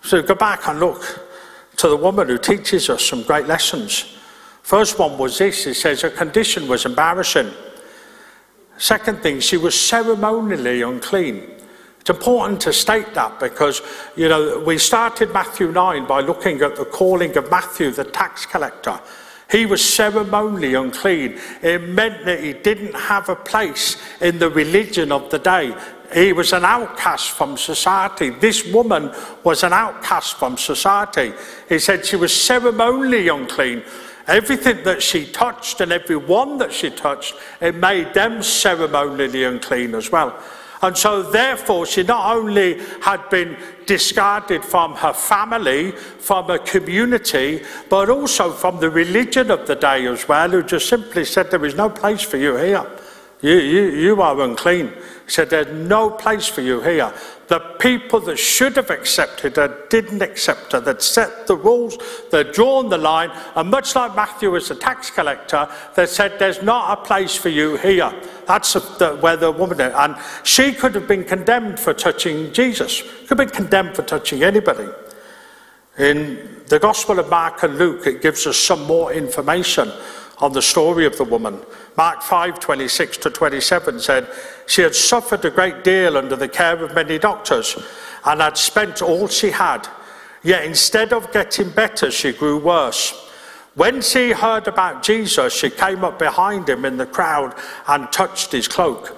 So 0.04 0.22
go 0.22 0.36
back 0.36 0.70
and 0.70 0.80
look 0.80 1.28
to 1.76 1.90
the 1.90 1.98
woman 1.98 2.30
who 2.30 2.38
teaches 2.38 2.90
us 2.90 3.04
some 3.04 3.24
great 3.24 3.48
lessons. 3.48 4.20
First 4.62 5.00
one 5.00 5.18
was 5.18 5.38
this 5.38 5.68
it 5.68 5.76
says 5.76 6.02
her 6.02 6.10
condition 6.10 6.68
was 6.68 6.86
embarrassing. 6.86 7.52
Second 8.78 9.22
thing, 9.22 9.40
she 9.40 9.58
was 9.58 9.80
ceremonially 9.80 10.82
unclean. 10.82 11.48
It's 12.00 12.10
important 12.10 12.60
to 12.62 12.74
state 12.74 13.14
that 13.14 13.40
because, 13.40 13.82
you 14.16 14.28
know, 14.28 14.64
we 14.66 14.80
started 14.80 15.32
Matthew 15.32 15.72
9 15.72 16.08
by 16.08 16.22
looking 16.22 16.62
at 16.62 16.76
the 16.76 16.86
calling 16.86 17.38
of 17.38 17.52
Matthew, 17.52 17.92
the 17.92 18.06
tax 18.06 18.48
collector. 18.48 19.00
He 19.52 19.68
was 19.68 19.88
ceremonially 19.88 20.74
unclean. 20.74 21.38
It 21.62 21.90
meant 21.90 22.26
that 22.26 22.44
he 22.44 22.54
didn't 22.54 22.96
have 22.96 23.30
a 23.30 23.36
place 23.36 23.98
in 24.20 24.40
the 24.40 24.50
religion 24.50 25.12
of 25.12 25.30
the 25.30 25.38
day. 25.38 25.76
He 26.12 26.34
was 26.34 26.54
an 26.54 26.66
outcast 26.66 27.32
from 27.32 27.56
society. 27.58 28.32
This 28.32 28.66
woman 28.66 29.14
was 29.44 29.64
an 29.64 29.74
outcast 29.74 30.36
from 30.36 30.58
society. 30.58 31.34
He 31.70 31.78
said 31.78 32.06
she 32.06 32.16
was 32.16 32.34
ceremonially 32.34 33.28
unclean. 33.28 33.84
Everything 34.28 34.84
that 34.84 35.02
she 35.02 35.26
touched 35.26 35.82
and 35.82 35.92
every 35.92 36.16
one 36.16 36.58
that 36.60 36.72
she 36.72 36.90
touched, 36.90 37.36
it 37.60 37.76
made 37.76 38.14
them 38.14 38.44
ceremonially 38.44 39.44
unclean 39.44 39.96
as 39.96 40.12
well. 40.12 40.42
And 40.84 40.98
so, 40.98 41.22
therefore, 41.22 41.86
she 41.86 42.02
not 42.02 42.36
only 42.36 42.80
had 43.02 43.30
been 43.30 43.56
discarded 43.86 44.64
from 44.64 44.96
her 44.96 45.14
family, 45.14 45.92
from 45.92 46.48
her 46.48 46.58
community, 46.58 47.64
but 47.88 48.10
also 48.10 48.52
from 48.52 48.80
the 48.80 48.90
religion 48.90 49.52
of 49.52 49.68
the 49.68 49.76
day 49.76 50.08
as 50.08 50.28
well, 50.28 50.50
who 50.50 50.64
just 50.64 50.90
simply 50.90 51.24
said, 51.24 51.52
There 51.52 51.64
is 51.66 51.76
no 51.76 51.90
place 51.90 52.22
for 52.22 52.38
you 52.38 52.56
here. 52.56 52.86
You, 53.42 53.58
you, 53.58 53.82
you 53.90 54.22
are 54.22 54.40
unclean. 54.42 54.92
Said, 55.32 55.50
There's 55.50 55.88
no 55.88 56.10
place 56.10 56.48
for 56.48 56.60
you 56.60 56.82
here. 56.82 57.14
The 57.48 57.60
people 57.80 58.20
that 58.22 58.36
should 58.38 58.76
have 58.76 58.90
accepted 58.90 59.56
her 59.56 59.86
didn't 59.90 60.22
accept 60.22 60.74
her. 60.74 60.82
They'd 60.82 61.02
set 61.02 61.48
the 61.48 61.56
rules, 61.56 61.98
they'd 62.32 62.52
drawn 62.52 62.90
the 62.90 62.98
line, 62.98 63.32
and 63.56 63.72
much 63.72 63.96
like 63.96 64.14
Matthew 64.14 64.54
as 64.58 64.70
a 64.72 64.76
tax 64.76 65.10
collector, 65.10 65.70
they 65.96 66.06
said, 66.06 66.38
There's 66.38 66.62
not 66.62 67.00
a 67.00 67.06
place 67.06 67.34
for 67.34 67.48
you 67.48 67.78
here. 67.78 68.14
That's 68.46 68.74
the, 68.74 69.18
where 69.22 69.38
the 69.38 69.52
woman 69.52 69.80
is. 69.80 69.94
And 69.96 70.18
she 70.44 70.74
could 70.74 70.94
have 70.96 71.08
been 71.08 71.24
condemned 71.24 71.80
for 71.80 71.94
touching 71.94 72.52
Jesus, 72.52 73.02
could 73.02 73.30
have 73.30 73.38
been 73.38 73.50
condemned 73.50 73.96
for 73.96 74.04
touching 74.04 74.44
anybody. 74.44 74.90
In 75.98 76.62
the 76.68 76.78
Gospel 76.78 77.20
of 77.20 77.30
Mark 77.30 77.64
and 77.64 77.78
Luke, 77.78 78.06
it 78.06 78.22
gives 78.22 78.46
us 78.48 78.58
some 78.58 78.84
more 78.86 79.14
information 79.14 79.94
on 80.42 80.54
the 80.54 80.62
story 80.62 81.06
of 81.06 81.18
the 81.18 81.24
woman. 81.24 81.60
Mark 81.96 82.22
5 82.24 82.60
26 82.60 83.18
to 83.18 83.30
27 83.30 84.00
said, 84.00 84.28
She 84.66 84.82
had 84.82 84.96
suffered 84.96 85.46
a 85.46 85.52
great 85.52 85.84
deal 85.84 86.18
under 86.18 86.36
the 86.36 86.50
care 86.50 86.84
of 86.84 86.96
many 86.96 87.20
doctors 87.20 87.78
and 88.26 88.42
had 88.42 88.58
spent 88.58 89.02
all 89.02 89.28
she 89.28 89.52
had. 89.52 89.88
Yet 90.44 90.66
instead 90.66 91.14
of 91.14 91.32
getting 91.32 91.70
better, 91.70 92.10
she 92.10 92.34
grew 92.34 92.58
worse. 92.58 93.30
When 93.76 94.02
she 94.02 94.32
heard 94.32 94.68
about 94.68 95.04
Jesus, 95.04 95.54
she 95.54 95.70
came 95.70 96.04
up 96.04 96.20
behind 96.20 96.68
him 96.68 96.84
in 96.84 96.98
the 96.98 97.06
crowd 97.06 97.56
and 97.88 98.12
touched 98.12 98.52
his 98.52 98.68
cloak. 98.68 99.18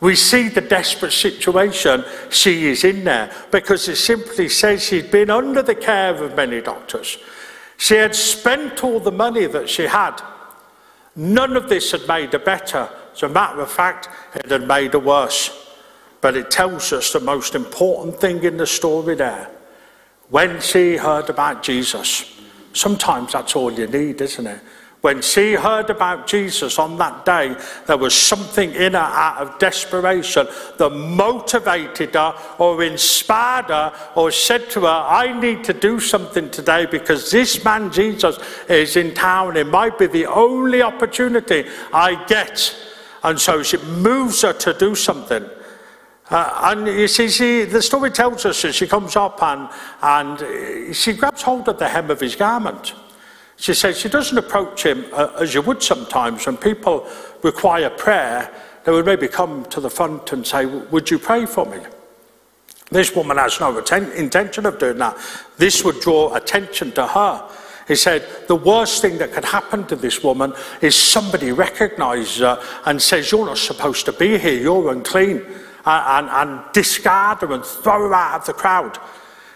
We 0.00 0.16
see 0.16 0.48
the 0.48 0.60
desperate 0.60 1.12
situation 1.12 2.04
she 2.28 2.66
is 2.66 2.84
in 2.84 3.04
there 3.04 3.32
because 3.50 3.88
it 3.88 3.96
simply 3.96 4.48
says 4.50 4.82
she'd 4.82 5.10
been 5.10 5.30
under 5.30 5.62
the 5.62 5.74
care 5.74 6.22
of 6.22 6.36
many 6.36 6.60
doctors. 6.60 7.16
She 7.78 7.94
had 7.94 8.14
spent 8.14 8.84
all 8.84 9.00
the 9.00 9.12
money 9.12 9.46
that 9.46 9.70
she 9.70 9.84
had 9.84 10.20
None 11.16 11.56
of 11.56 11.68
this 11.68 11.92
had 11.92 12.08
made 12.08 12.32
her 12.32 12.38
better. 12.38 12.88
As 13.14 13.22
a 13.22 13.28
matter 13.28 13.60
of 13.60 13.70
fact, 13.70 14.08
it 14.34 14.50
had 14.50 14.66
made 14.66 14.92
her 14.92 14.98
worse. 14.98 15.50
But 16.20 16.36
it 16.36 16.50
tells 16.50 16.92
us 16.92 17.12
the 17.12 17.20
most 17.20 17.54
important 17.54 18.20
thing 18.20 18.42
in 18.42 18.56
the 18.56 18.66
story 18.66 19.14
there. 19.14 19.50
when 20.30 20.60
she 20.60 20.96
heard 20.96 21.28
about 21.30 21.62
Jesus. 21.62 22.40
Sometimes 22.72 23.32
that's 23.32 23.54
all 23.54 23.70
you 23.70 23.86
need, 23.86 24.20
isn't 24.20 24.46
it? 24.46 24.60
When 25.04 25.20
she 25.20 25.52
heard 25.52 25.90
about 25.90 26.26
Jesus 26.26 26.78
on 26.78 26.96
that 26.96 27.26
day, 27.26 27.54
there 27.86 27.98
was 27.98 28.14
something 28.14 28.72
in 28.72 28.94
her 28.94 28.98
out 28.98 29.36
of 29.36 29.58
desperation 29.58 30.46
that 30.78 30.88
motivated 30.88 32.14
her 32.14 32.34
or 32.56 32.82
inspired 32.82 33.66
her 33.66 33.92
or 34.14 34.30
said 34.30 34.70
to 34.70 34.80
her, 34.80 34.86
I 34.86 35.38
need 35.38 35.62
to 35.64 35.74
do 35.74 36.00
something 36.00 36.50
today 36.50 36.86
because 36.86 37.30
this 37.30 37.62
man 37.62 37.92
Jesus 37.92 38.38
is 38.66 38.96
in 38.96 39.12
town. 39.12 39.58
It 39.58 39.66
might 39.66 39.98
be 39.98 40.06
the 40.06 40.24
only 40.24 40.80
opportunity 40.80 41.66
I 41.92 42.24
get. 42.24 42.74
And 43.22 43.38
so 43.38 43.62
she 43.62 43.76
moves 43.76 44.40
her 44.40 44.54
to 44.54 44.72
do 44.72 44.94
something. 44.94 45.44
Uh, 46.30 46.60
and 46.72 46.86
you 46.86 47.08
see, 47.08 47.64
the 47.64 47.82
story 47.82 48.10
tells 48.10 48.46
us 48.46 48.62
that 48.62 48.74
she 48.74 48.86
comes 48.86 49.16
up 49.16 49.42
and, 49.42 49.68
and 50.00 50.96
she 50.96 51.12
grabs 51.12 51.42
hold 51.42 51.68
of 51.68 51.78
the 51.78 51.90
hem 51.90 52.10
of 52.10 52.20
his 52.20 52.36
garment. 52.36 52.94
She 53.64 53.72
says 53.72 53.98
she 53.98 54.10
doesn't 54.10 54.36
approach 54.36 54.84
him 54.84 55.06
uh, 55.14 55.32
as 55.40 55.54
you 55.54 55.62
would 55.62 55.82
sometimes 55.82 56.44
when 56.44 56.58
people 56.58 57.08
require 57.42 57.88
prayer. 57.88 58.52
They 58.84 58.92
would 58.92 59.06
maybe 59.06 59.26
come 59.26 59.64
to 59.70 59.80
the 59.80 59.88
front 59.88 60.34
and 60.34 60.46
say, 60.46 60.66
Would 60.66 61.10
you 61.10 61.18
pray 61.18 61.46
for 61.46 61.64
me? 61.64 61.78
This 62.90 63.16
woman 63.16 63.38
has 63.38 63.58
no 63.60 63.74
intention 63.78 64.66
of 64.66 64.78
doing 64.78 64.98
that. 64.98 65.16
This 65.56 65.82
would 65.82 65.98
draw 66.00 66.34
attention 66.34 66.92
to 66.92 67.06
her. 67.06 67.50
He 67.88 67.96
said, 67.96 68.28
The 68.48 68.54
worst 68.54 69.00
thing 69.00 69.16
that 69.16 69.32
could 69.32 69.46
happen 69.46 69.86
to 69.86 69.96
this 69.96 70.22
woman 70.22 70.52
is 70.82 70.94
somebody 70.94 71.50
recognizes 71.50 72.40
her 72.40 72.62
and 72.84 73.00
says, 73.00 73.32
You're 73.32 73.46
not 73.46 73.56
supposed 73.56 74.04
to 74.04 74.12
be 74.12 74.36
here, 74.36 74.60
you're 74.60 74.92
unclean, 74.92 75.38
and, 75.38 75.48
and, 75.86 76.28
and 76.28 76.72
discard 76.74 77.40
her 77.40 77.50
and 77.54 77.64
throw 77.64 78.08
her 78.08 78.14
out 78.14 78.40
of 78.40 78.46
the 78.46 78.52
crowd. 78.52 78.98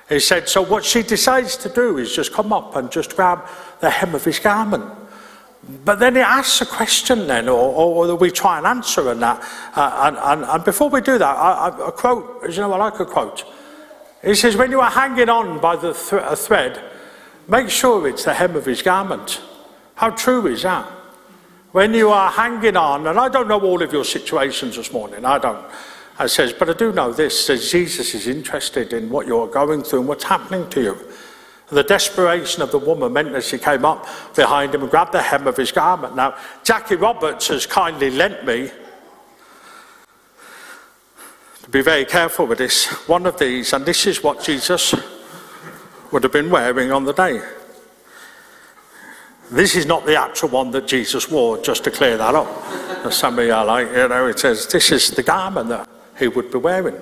He 0.08 0.20
said, 0.20 0.48
So 0.48 0.62
what 0.62 0.84
she 0.84 1.02
decides 1.02 1.56
to 1.58 1.68
do 1.68 1.98
is 1.98 2.14
just 2.14 2.32
come 2.32 2.52
up 2.52 2.76
and 2.76 2.90
just 2.90 3.14
grab 3.14 3.46
the 3.80 3.90
hem 3.90 4.14
of 4.14 4.24
his 4.24 4.38
garment. 4.38 4.84
But 5.84 5.98
then 5.98 6.14
he 6.14 6.22
asks 6.22 6.60
a 6.62 6.66
question 6.66 7.26
then, 7.26 7.48
or, 7.48 8.06
or 8.08 8.14
we 8.16 8.30
try 8.30 8.56
and 8.58 8.66
answer 8.66 9.10
and 9.10 9.20
that. 9.20 9.42
Uh, 9.76 10.00
and, 10.04 10.16
and, 10.16 10.50
and, 10.50 10.64
before 10.64 10.88
we 10.88 11.02
do 11.02 11.18
that, 11.18 11.36
I, 11.36 11.68
I, 11.68 11.88
a 11.88 11.92
quote, 11.92 12.48
you 12.48 12.56
know, 12.56 12.72
I 12.72 12.78
like 12.78 13.00
a 13.00 13.04
quote. 13.04 13.44
He 14.24 14.34
says, 14.34 14.56
when 14.56 14.70
you 14.70 14.80
are 14.80 14.90
hanging 14.90 15.28
on 15.28 15.60
by 15.60 15.76
the 15.76 15.92
th 15.92 16.12
a 16.12 16.36
thread, 16.36 16.82
make 17.48 17.68
sure 17.68 18.08
it's 18.08 18.24
the 18.24 18.34
hem 18.34 18.56
of 18.56 18.64
his 18.64 18.82
garment. 18.82 19.42
How 19.94 20.10
true 20.10 20.46
is 20.46 20.62
that? 20.62 20.86
When 21.72 21.92
you 21.92 22.08
are 22.10 22.30
hanging 22.30 22.76
on, 22.76 23.06
and 23.06 23.18
I 23.18 23.28
don't 23.28 23.48
know 23.48 23.60
all 23.60 23.82
of 23.82 23.92
your 23.92 24.04
situations 24.04 24.76
this 24.76 24.90
morning, 24.90 25.24
I 25.24 25.38
don't. 25.38 25.64
I 26.18 26.26
says, 26.26 26.52
but 26.52 26.68
I 26.68 26.72
do 26.72 26.92
know 26.92 27.12
this, 27.12 27.46
that 27.46 27.60
Jesus 27.60 28.12
is 28.14 28.26
interested 28.26 28.92
in 28.92 29.08
what 29.08 29.26
you're 29.26 29.46
going 29.46 29.82
through 29.82 30.00
and 30.00 30.08
what's 30.08 30.24
happening 30.24 30.68
to 30.70 30.82
you. 30.82 30.98
The 31.68 31.84
desperation 31.84 32.62
of 32.62 32.72
the 32.72 32.78
woman 32.78 33.12
meant 33.12 33.32
that 33.32 33.44
she 33.44 33.58
came 33.58 33.84
up 33.84 34.06
behind 34.34 34.74
him 34.74 34.82
and 34.82 34.90
grabbed 34.90 35.12
the 35.12 35.22
hem 35.22 35.46
of 35.46 35.56
his 35.56 35.70
garment. 35.70 36.16
Now, 36.16 36.36
Jackie 36.64 36.96
Roberts 36.96 37.48
has 37.48 37.66
kindly 37.66 38.10
lent 38.10 38.44
me 38.44 38.70
to 41.62 41.70
be 41.70 41.82
very 41.82 42.04
careful 42.04 42.46
with 42.46 42.58
this, 42.58 42.86
one 43.06 43.26
of 43.26 43.38
these, 43.38 43.72
and 43.72 43.84
this 43.84 44.06
is 44.06 44.22
what 44.22 44.42
Jesus 44.42 44.94
would 46.10 46.22
have 46.22 46.32
been 46.32 46.50
wearing 46.50 46.90
on 46.90 47.04
the 47.04 47.12
day. 47.12 47.42
This 49.50 49.76
is 49.76 49.86
not 49.86 50.04
the 50.04 50.16
actual 50.16 50.48
one 50.48 50.70
that 50.72 50.88
Jesus 50.88 51.30
wore, 51.30 51.58
just 51.58 51.84
to 51.84 51.90
clear 51.90 52.16
that 52.16 52.34
up. 52.34 53.12
Some 53.12 53.38
of 53.38 53.44
you 53.44 53.52
are 53.52 53.64
like, 53.64 53.88
you 53.88 54.08
know, 54.08 54.26
it 54.26 54.38
says 54.38 54.66
this 54.66 54.90
is 54.90 55.10
the 55.10 55.22
garment 55.22 55.68
that 55.68 55.88
he 56.18 56.28
would 56.28 56.50
be 56.50 56.58
wearing. 56.58 56.96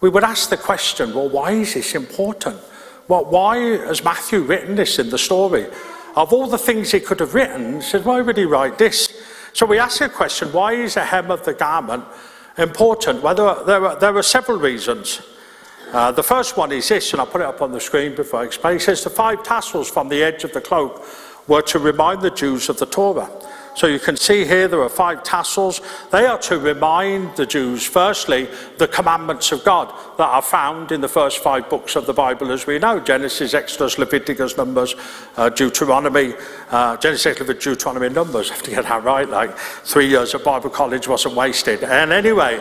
We 0.00 0.08
would 0.08 0.24
ask 0.24 0.50
the 0.50 0.56
question, 0.56 1.14
well, 1.14 1.28
why 1.28 1.52
is 1.52 1.74
this 1.74 1.94
important? 1.94 2.58
Well, 3.08 3.24
why 3.24 3.58
has 3.58 4.02
Matthew 4.04 4.40
written 4.40 4.76
this 4.76 4.98
in 4.98 5.10
the 5.10 5.18
story? 5.18 5.66
Of 6.16 6.32
all 6.32 6.46
the 6.46 6.58
things 6.58 6.90
he 6.90 7.00
could 7.00 7.20
have 7.20 7.34
written, 7.34 7.76
he 7.76 7.80
said, 7.82 8.04
why 8.04 8.20
would 8.20 8.36
he 8.36 8.44
write 8.44 8.78
this? 8.78 9.12
So 9.52 9.66
we 9.66 9.78
ask 9.78 9.98
the 9.98 10.08
question, 10.08 10.52
why 10.52 10.74
is 10.74 10.94
the 10.94 11.04
hem 11.04 11.30
of 11.30 11.44
the 11.44 11.54
garment 11.54 12.04
important? 12.56 13.22
Well, 13.22 13.34
there 13.34 13.46
are, 13.46 13.64
there 13.64 13.86
are, 13.86 13.96
there 13.98 14.16
are 14.16 14.22
several 14.22 14.58
reasons. 14.58 15.22
Uh, 15.92 16.12
the 16.12 16.22
first 16.22 16.56
one 16.56 16.70
is 16.72 16.88
this, 16.88 17.12
and 17.12 17.20
I'll 17.20 17.26
put 17.26 17.40
it 17.40 17.46
up 17.46 17.62
on 17.62 17.72
the 17.72 17.80
screen 17.80 18.14
before 18.14 18.40
I 18.40 18.44
explain. 18.44 18.76
It 18.76 18.82
says 18.82 19.02
the 19.02 19.10
five 19.10 19.42
tassels 19.42 19.90
from 19.90 20.08
the 20.08 20.22
edge 20.22 20.44
of 20.44 20.52
the 20.52 20.60
cloak 20.60 21.04
were 21.48 21.62
to 21.62 21.78
remind 21.80 22.22
the 22.22 22.30
Jews 22.30 22.68
of 22.68 22.78
the 22.78 22.86
Torah. 22.86 23.28
So 23.74 23.86
you 23.86 23.98
can 23.98 24.16
see 24.16 24.44
here 24.44 24.68
there 24.68 24.82
are 24.82 24.88
five 24.88 25.22
tassels. 25.22 25.80
They 26.10 26.26
are 26.26 26.38
to 26.38 26.58
remind 26.58 27.36
the 27.36 27.46
Jews, 27.46 27.86
firstly, 27.86 28.48
the 28.78 28.88
commandments 28.88 29.52
of 29.52 29.64
God 29.64 29.88
that 30.18 30.28
are 30.28 30.42
found 30.42 30.92
in 30.92 31.00
the 31.00 31.08
first 31.08 31.38
five 31.38 31.70
books 31.70 31.96
of 31.96 32.06
the 32.06 32.12
Bible, 32.12 32.50
as 32.52 32.66
we 32.66 32.78
know 32.78 33.00
Genesis, 33.00 33.54
Exodus, 33.54 33.98
Leviticus, 33.98 34.56
Numbers, 34.56 34.94
uh, 35.36 35.48
Deuteronomy, 35.48 36.34
uh, 36.70 36.96
Genesis, 36.96 37.38
Leviticus, 37.38 37.64
Deuteronomy, 37.64 38.08
Numbers. 38.08 38.50
I 38.50 38.54
have 38.54 38.62
to 38.64 38.70
get 38.70 38.84
that 38.84 39.04
right, 39.04 39.28
like 39.28 39.56
three 39.56 40.08
years 40.08 40.34
at 40.34 40.44
Bible 40.44 40.70
college 40.70 41.06
wasn't 41.08 41.34
wasted. 41.34 41.84
And 41.84 42.12
anyway, 42.12 42.60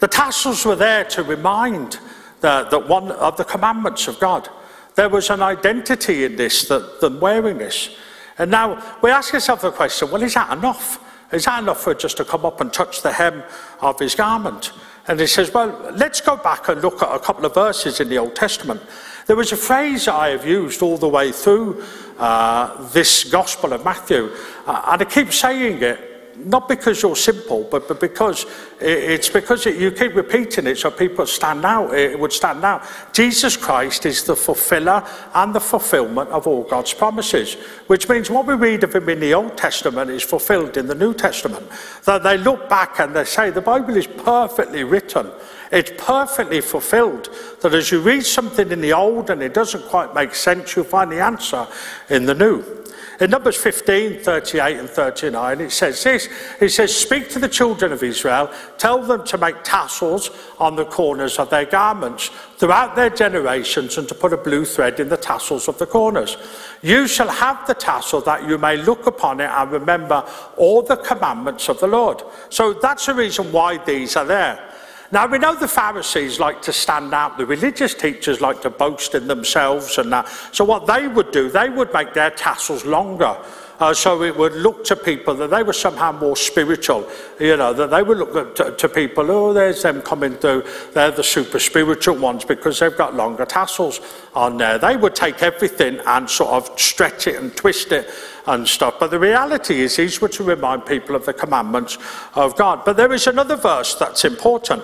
the 0.00 0.08
tassels 0.08 0.64
were 0.64 0.76
there 0.76 1.04
to 1.04 1.22
remind 1.22 1.98
the 2.40 2.84
one 2.86 3.10
of 3.12 3.36
the 3.36 3.44
commandments 3.44 4.08
of 4.08 4.18
God. 4.20 4.48
There 4.96 5.08
was 5.08 5.30
an 5.30 5.42
identity 5.42 6.24
in 6.24 6.36
this, 6.36 6.68
that 6.68 7.00
them 7.00 7.20
wearing 7.20 7.58
this. 7.58 7.96
And 8.38 8.50
now 8.50 8.98
we 9.02 9.10
ask 9.10 9.32
ourselves 9.32 9.62
the 9.62 9.70
question 9.70 10.10
well, 10.10 10.22
is 10.22 10.34
that 10.34 10.56
enough? 10.56 11.00
Is 11.32 11.44
that 11.46 11.62
enough 11.62 11.80
for 11.80 11.94
just 11.94 12.16
to 12.18 12.24
come 12.24 12.44
up 12.44 12.60
and 12.60 12.72
touch 12.72 13.02
the 13.02 13.12
hem 13.12 13.42
of 13.80 13.98
his 13.98 14.14
garment? 14.14 14.72
And 15.06 15.20
he 15.20 15.26
says, 15.26 15.52
well, 15.52 15.92
let's 15.94 16.20
go 16.20 16.36
back 16.36 16.68
and 16.68 16.80
look 16.80 17.02
at 17.02 17.14
a 17.14 17.18
couple 17.18 17.44
of 17.44 17.54
verses 17.54 18.00
in 18.00 18.08
the 18.08 18.18
Old 18.18 18.34
Testament. 18.34 18.80
There 19.26 19.36
was 19.36 19.52
a 19.52 19.56
phrase 19.56 20.06
that 20.06 20.14
I 20.14 20.28
have 20.30 20.46
used 20.46 20.82
all 20.82 20.96
the 20.96 21.08
way 21.08 21.32
through 21.32 21.82
uh, 22.18 22.88
this 22.92 23.24
Gospel 23.24 23.72
of 23.72 23.84
Matthew, 23.84 24.30
uh, 24.66 24.82
and 24.86 25.02
I 25.02 25.04
keep 25.04 25.32
saying 25.32 25.82
it 25.82 26.13
not 26.36 26.68
because 26.68 27.02
you're 27.02 27.16
simple, 27.16 27.66
but, 27.70 27.88
but 27.88 28.00
because 28.00 28.46
it's 28.80 29.28
because 29.28 29.66
you 29.66 29.90
keep 29.90 30.14
repeating 30.14 30.66
it 30.66 30.78
so 30.78 30.90
people 30.90 31.26
stand 31.26 31.64
out, 31.64 31.94
it 31.94 32.18
would 32.18 32.32
stand 32.32 32.64
out. 32.64 32.82
Jesus 33.12 33.56
Christ 33.56 34.06
is 34.06 34.24
the 34.24 34.36
fulfiller 34.36 35.06
and 35.34 35.54
the 35.54 35.60
fulfillment 35.60 36.30
of 36.30 36.46
all 36.46 36.64
God's 36.64 36.92
promises, 36.92 37.54
which 37.86 38.08
means 38.08 38.30
what 38.30 38.46
we 38.46 38.54
read 38.54 38.84
of 38.84 38.94
him 38.94 39.08
in 39.08 39.20
the 39.20 39.34
Old 39.34 39.56
Testament 39.56 40.10
is 40.10 40.22
fulfilled 40.22 40.76
in 40.76 40.86
the 40.86 40.94
New 40.94 41.14
Testament. 41.14 41.66
That 42.04 42.22
they 42.22 42.36
look 42.36 42.68
back 42.68 42.98
and 43.00 43.14
they 43.14 43.24
say 43.24 43.50
the 43.50 43.60
Bible 43.60 43.96
is 43.96 44.06
perfectly 44.06 44.84
written. 44.84 45.30
It's 45.70 45.92
perfectly 45.96 46.60
fulfilled. 46.60 47.28
That 47.62 47.74
as 47.74 47.90
you 47.90 48.00
read 48.00 48.24
something 48.24 48.70
in 48.70 48.80
the 48.80 48.92
Old 48.92 49.30
and 49.30 49.42
it 49.42 49.54
doesn't 49.54 49.84
quite 49.86 50.14
make 50.14 50.34
sense, 50.34 50.76
you 50.76 50.84
find 50.84 51.10
the 51.10 51.20
answer 51.20 51.66
in 52.10 52.26
the 52.26 52.34
New. 52.34 52.83
In 53.20 53.30
Numbers 53.30 53.56
15, 53.56 54.20
38 54.20 54.78
and 54.78 54.90
39, 54.90 55.60
it 55.60 55.70
says 55.70 56.02
this. 56.02 56.28
It 56.60 56.70
says, 56.70 56.94
Speak 56.94 57.28
to 57.30 57.38
the 57.38 57.48
children 57.48 57.92
of 57.92 58.02
Israel, 58.02 58.50
tell 58.76 59.00
them 59.00 59.24
to 59.26 59.38
make 59.38 59.62
tassels 59.62 60.30
on 60.58 60.74
the 60.74 60.84
corners 60.84 61.38
of 61.38 61.48
their 61.48 61.64
garments 61.64 62.30
throughout 62.56 62.96
their 62.96 63.10
generations 63.10 63.98
and 63.98 64.08
to 64.08 64.14
put 64.14 64.32
a 64.32 64.36
blue 64.36 64.64
thread 64.64 64.98
in 64.98 65.08
the 65.08 65.16
tassels 65.16 65.68
of 65.68 65.78
the 65.78 65.86
corners. 65.86 66.36
You 66.82 67.06
shall 67.06 67.28
have 67.28 67.66
the 67.66 67.74
tassel 67.74 68.20
that 68.22 68.48
you 68.48 68.58
may 68.58 68.76
look 68.76 69.06
upon 69.06 69.40
it 69.40 69.50
and 69.50 69.70
remember 69.70 70.26
all 70.56 70.82
the 70.82 70.96
commandments 70.96 71.68
of 71.68 71.78
the 71.78 71.86
Lord. 71.86 72.22
So 72.48 72.72
that's 72.72 73.06
the 73.06 73.14
reason 73.14 73.52
why 73.52 73.78
these 73.78 74.16
are 74.16 74.24
there. 74.24 74.73
Now, 75.12 75.26
we 75.26 75.38
know 75.38 75.54
the 75.54 75.68
Pharisees 75.68 76.40
like 76.40 76.62
to 76.62 76.72
stand 76.72 77.12
out, 77.14 77.38
the 77.38 77.46
religious 77.46 77.94
teachers 77.94 78.40
like 78.40 78.62
to 78.62 78.70
boast 78.70 79.14
in 79.14 79.26
themselves 79.26 79.98
and 79.98 80.12
that. 80.12 80.28
So, 80.52 80.64
what 80.64 80.86
they 80.86 81.08
would 81.08 81.30
do, 81.30 81.50
they 81.50 81.68
would 81.68 81.92
make 81.92 82.14
their 82.14 82.30
tassels 82.30 82.84
longer. 82.84 83.36
Uh, 83.80 83.92
so 83.92 84.22
it 84.22 84.36
would 84.36 84.52
look 84.52 84.84
to 84.84 84.94
people 84.94 85.34
that 85.34 85.50
they 85.50 85.62
were 85.62 85.72
somehow 85.72 86.12
more 86.12 86.36
spiritual, 86.36 87.08
you 87.40 87.56
know, 87.56 87.72
that 87.72 87.90
they 87.90 88.02
would 88.02 88.18
look 88.18 88.54
to, 88.54 88.70
to 88.76 88.88
people, 88.88 89.30
oh, 89.30 89.52
there's 89.52 89.82
them 89.82 90.00
coming 90.02 90.34
through, 90.34 90.62
they're 90.92 91.10
the 91.10 91.24
super 91.24 91.58
spiritual 91.58 92.16
ones 92.16 92.44
because 92.44 92.78
they've 92.78 92.96
got 92.96 93.14
longer 93.14 93.44
tassels 93.44 94.00
on 94.34 94.56
there. 94.58 94.78
They 94.78 94.96
would 94.96 95.14
take 95.14 95.42
everything 95.42 96.00
and 96.06 96.30
sort 96.30 96.50
of 96.50 96.78
stretch 96.78 97.26
it 97.26 97.36
and 97.36 97.54
twist 97.56 97.90
it 97.90 98.08
and 98.46 98.66
stuff. 98.66 98.94
But 99.00 99.10
the 99.10 99.18
reality 99.18 99.80
is, 99.80 99.96
these 99.96 100.20
were 100.20 100.28
to 100.28 100.44
remind 100.44 100.86
people 100.86 101.16
of 101.16 101.24
the 101.26 101.32
commandments 101.32 101.98
of 102.34 102.56
God. 102.56 102.84
But 102.84 102.96
there 102.96 103.12
is 103.12 103.26
another 103.26 103.56
verse 103.56 103.94
that's 103.94 104.24
important. 104.24 104.82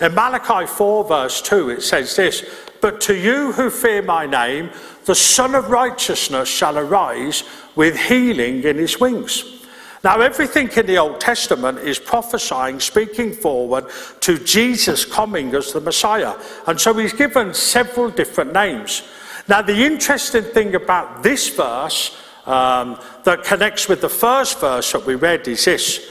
In 0.00 0.14
Malachi 0.14 0.66
4, 0.66 1.04
verse 1.04 1.42
2, 1.42 1.70
it 1.70 1.82
says 1.82 2.16
this 2.16 2.44
But 2.80 3.00
to 3.02 3.14
you 3.14 3.52
who 3.52 3.70
fear 3.70 4.02
my 4.02 4.26
name, 4.26 4.70
the 5.04 5.14
Sun 5.14 5.54
of 5.54 5.70
Righteousness 5.70 6.48
shall 6.48 6.78
arise 6.78 7.44
with 7.76 7.98
healing 7.98 8.62
in 8.64 8.76
his 8.76 8.98
wings. 8.98 9.60
Now, 10.02 10.20
everything 10.20 10.70
in 10.70 10.86
the 10.86 10.96
Old 10.96 11.20
Testament 11.20 11.78
is 11.78 11.98
prophesying, 11.98 12.80
speaking 12.80 13.34
forward 13.34 13.84
to 14.20 14.38
Jesus 14.38 15.04
coming 15.04 15.54
as 15.54 15.72
the 15.74 15.80
Messiah. 15.80 16.34
And 16.66 16.80
so 16.80 16.94
he's 16.94 17.12
given 17.12 17.52
several 17.52 18.08
different 18.08 18.54
names. 18.54 19.02
Now, 19.46 19.60
the 19.60 19.84
interesting 19.84 20.44
thing 20.44 20.74
about 20.74 21.22
this 21.22 21.48
verse 21.48 22.16
um, 22.46 22.98
that 23.24 23.44
connects 23.44 23.88
with 23.88 24.00
the 24.00 24.08
first 24.08 24.58
verse 24.60 24.90
that 24.92 25.04
we 25.04 25.16
read 25.16 25.46
is 25.48 25.66
this 25.66 26.08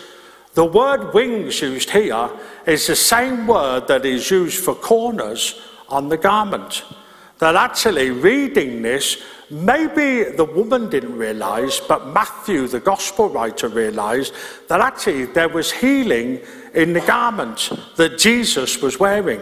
the 0.53 0.65
word 0.65 1.13
wings 1.13 1.61
used 1.61 1.89
here 1.89 2.29
is 2.65 2.87
the 2.87 2.95
same 2.95 3.47
word 3.47 3.87
that 3.87 4.05
is 4.05 4.29
used 4.29 4.63
for 4.63 4.75
corners 4.75 5.61
on 5.89 6.09
the 6.09 6.17
garment. 6.17 6.83
That 7.39 7.55
actually, 7.55 8.11
reading 8.11 8.81
this, 8.81 9.23
maybe 9.49 10.23
the 10.35 10.43
woman 10.43 10.89
didn't 10.89 11.17
realize, 11.17 11.79
but 11.79 12.07
Matthew, 12.07 12.67
the 12.67 12.81
gospel 12.81 13.29
writer, 13.29 13.69
realized 13.69 14.33
that 14.67 14.81
actually 14.81 15.25
there 15.25 15.47
was 15.47 15.71
healing 15.71 16.41
in 16.73 16.93
the 16.93 17.01
garment 17.01 17.71
that 17.95 18.17
Jesus 18.17 18.81
was 18.81 18.99
wearing. 18.99 19.41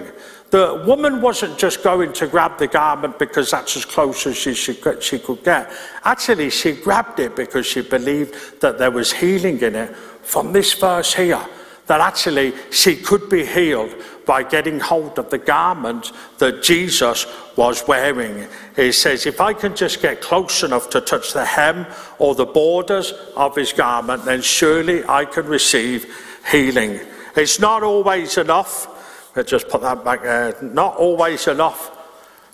The 0.49 0.83
woman 0.87 1.21
wasn't 1.21 1.57
just 1.57 1.83
going 1.83 2.13
to 2.13 2.27
grab 2.27 2.57
the 2.57 2.67
garment 2.67 3.19
because 3.19 3.51
that's 3.51 3.75
as 3.75 3.83
close 3.83 4.25
as 4.27 4.37
she, 4.37 4.53
she, 4.53 4.73
she 5.01 5.19
could 5.19 5.43
get. 5.43 5.69
Actually, 6.05 6.51
she 6.51 6.71
grabbed 6.73 7.19
it 7.19 7.35
because 7.35 7.65
she 7.65 7.81
believed 7.81 8.61
that 8.61 8.77
there 8.77 8.91
was 8.91 9.11
healing 9.11 9.59
in 9.59 9.75
it 9.75 9.93
from 10.21 10.53
this 10.53 10.73
verse 10.73 11.13
here. 11.13 11.45
That 11.87 11.99
actually 11.99 12.53
she 12.69 12.95
could 12.95 13.29
be 13.29 13.45
healed 13.45 13.93
by 14.27 14.43
getting 14.43 14.79
hold 14.79 15.17
of 15.17 15.31
the 15.31 15.39
garment 15.39 16.11
that 16.37 16.61
Jesus 16.61 17.25
was 17.55 17.87
wearing. 17.87 18.47
He 18.75 18.91
says, 18.91 19.25
If 19.25 19.41
I 19.41 19.53
can 19.53 19.75
just 19.75 20.03
get 20.03 20.21
close 20.21 20.61
enough 20.61 20.91
to 20.91 21.01
touch 21.01 21.33
the 21.33 21.45
hem 21.45 21.87
or 22.19 22.35
the 22.35 22.45
borders 22.45 23.13
of 23.35 23.55
his 23.55 23.73
garment, 23.73 24.25
then 24.25 24.43
surely 24.43 25.03
I 25.05 25.25
can 25.25 25.47
receive 25.47 26.05
healing. 26.51 26.99
It's 27.35 27.59
not 27.59 27.81
always 27.81 28.37
enough 28.37 28.93
Let's 29.37 29.51
just 29.51 29.69
put 29.69 29.81
that 29.81 30.03
back 30.03 30.23
there. 30.23 30.57
Not 30.63 30.95
always 30.95 31.47
enough 31.47 31.95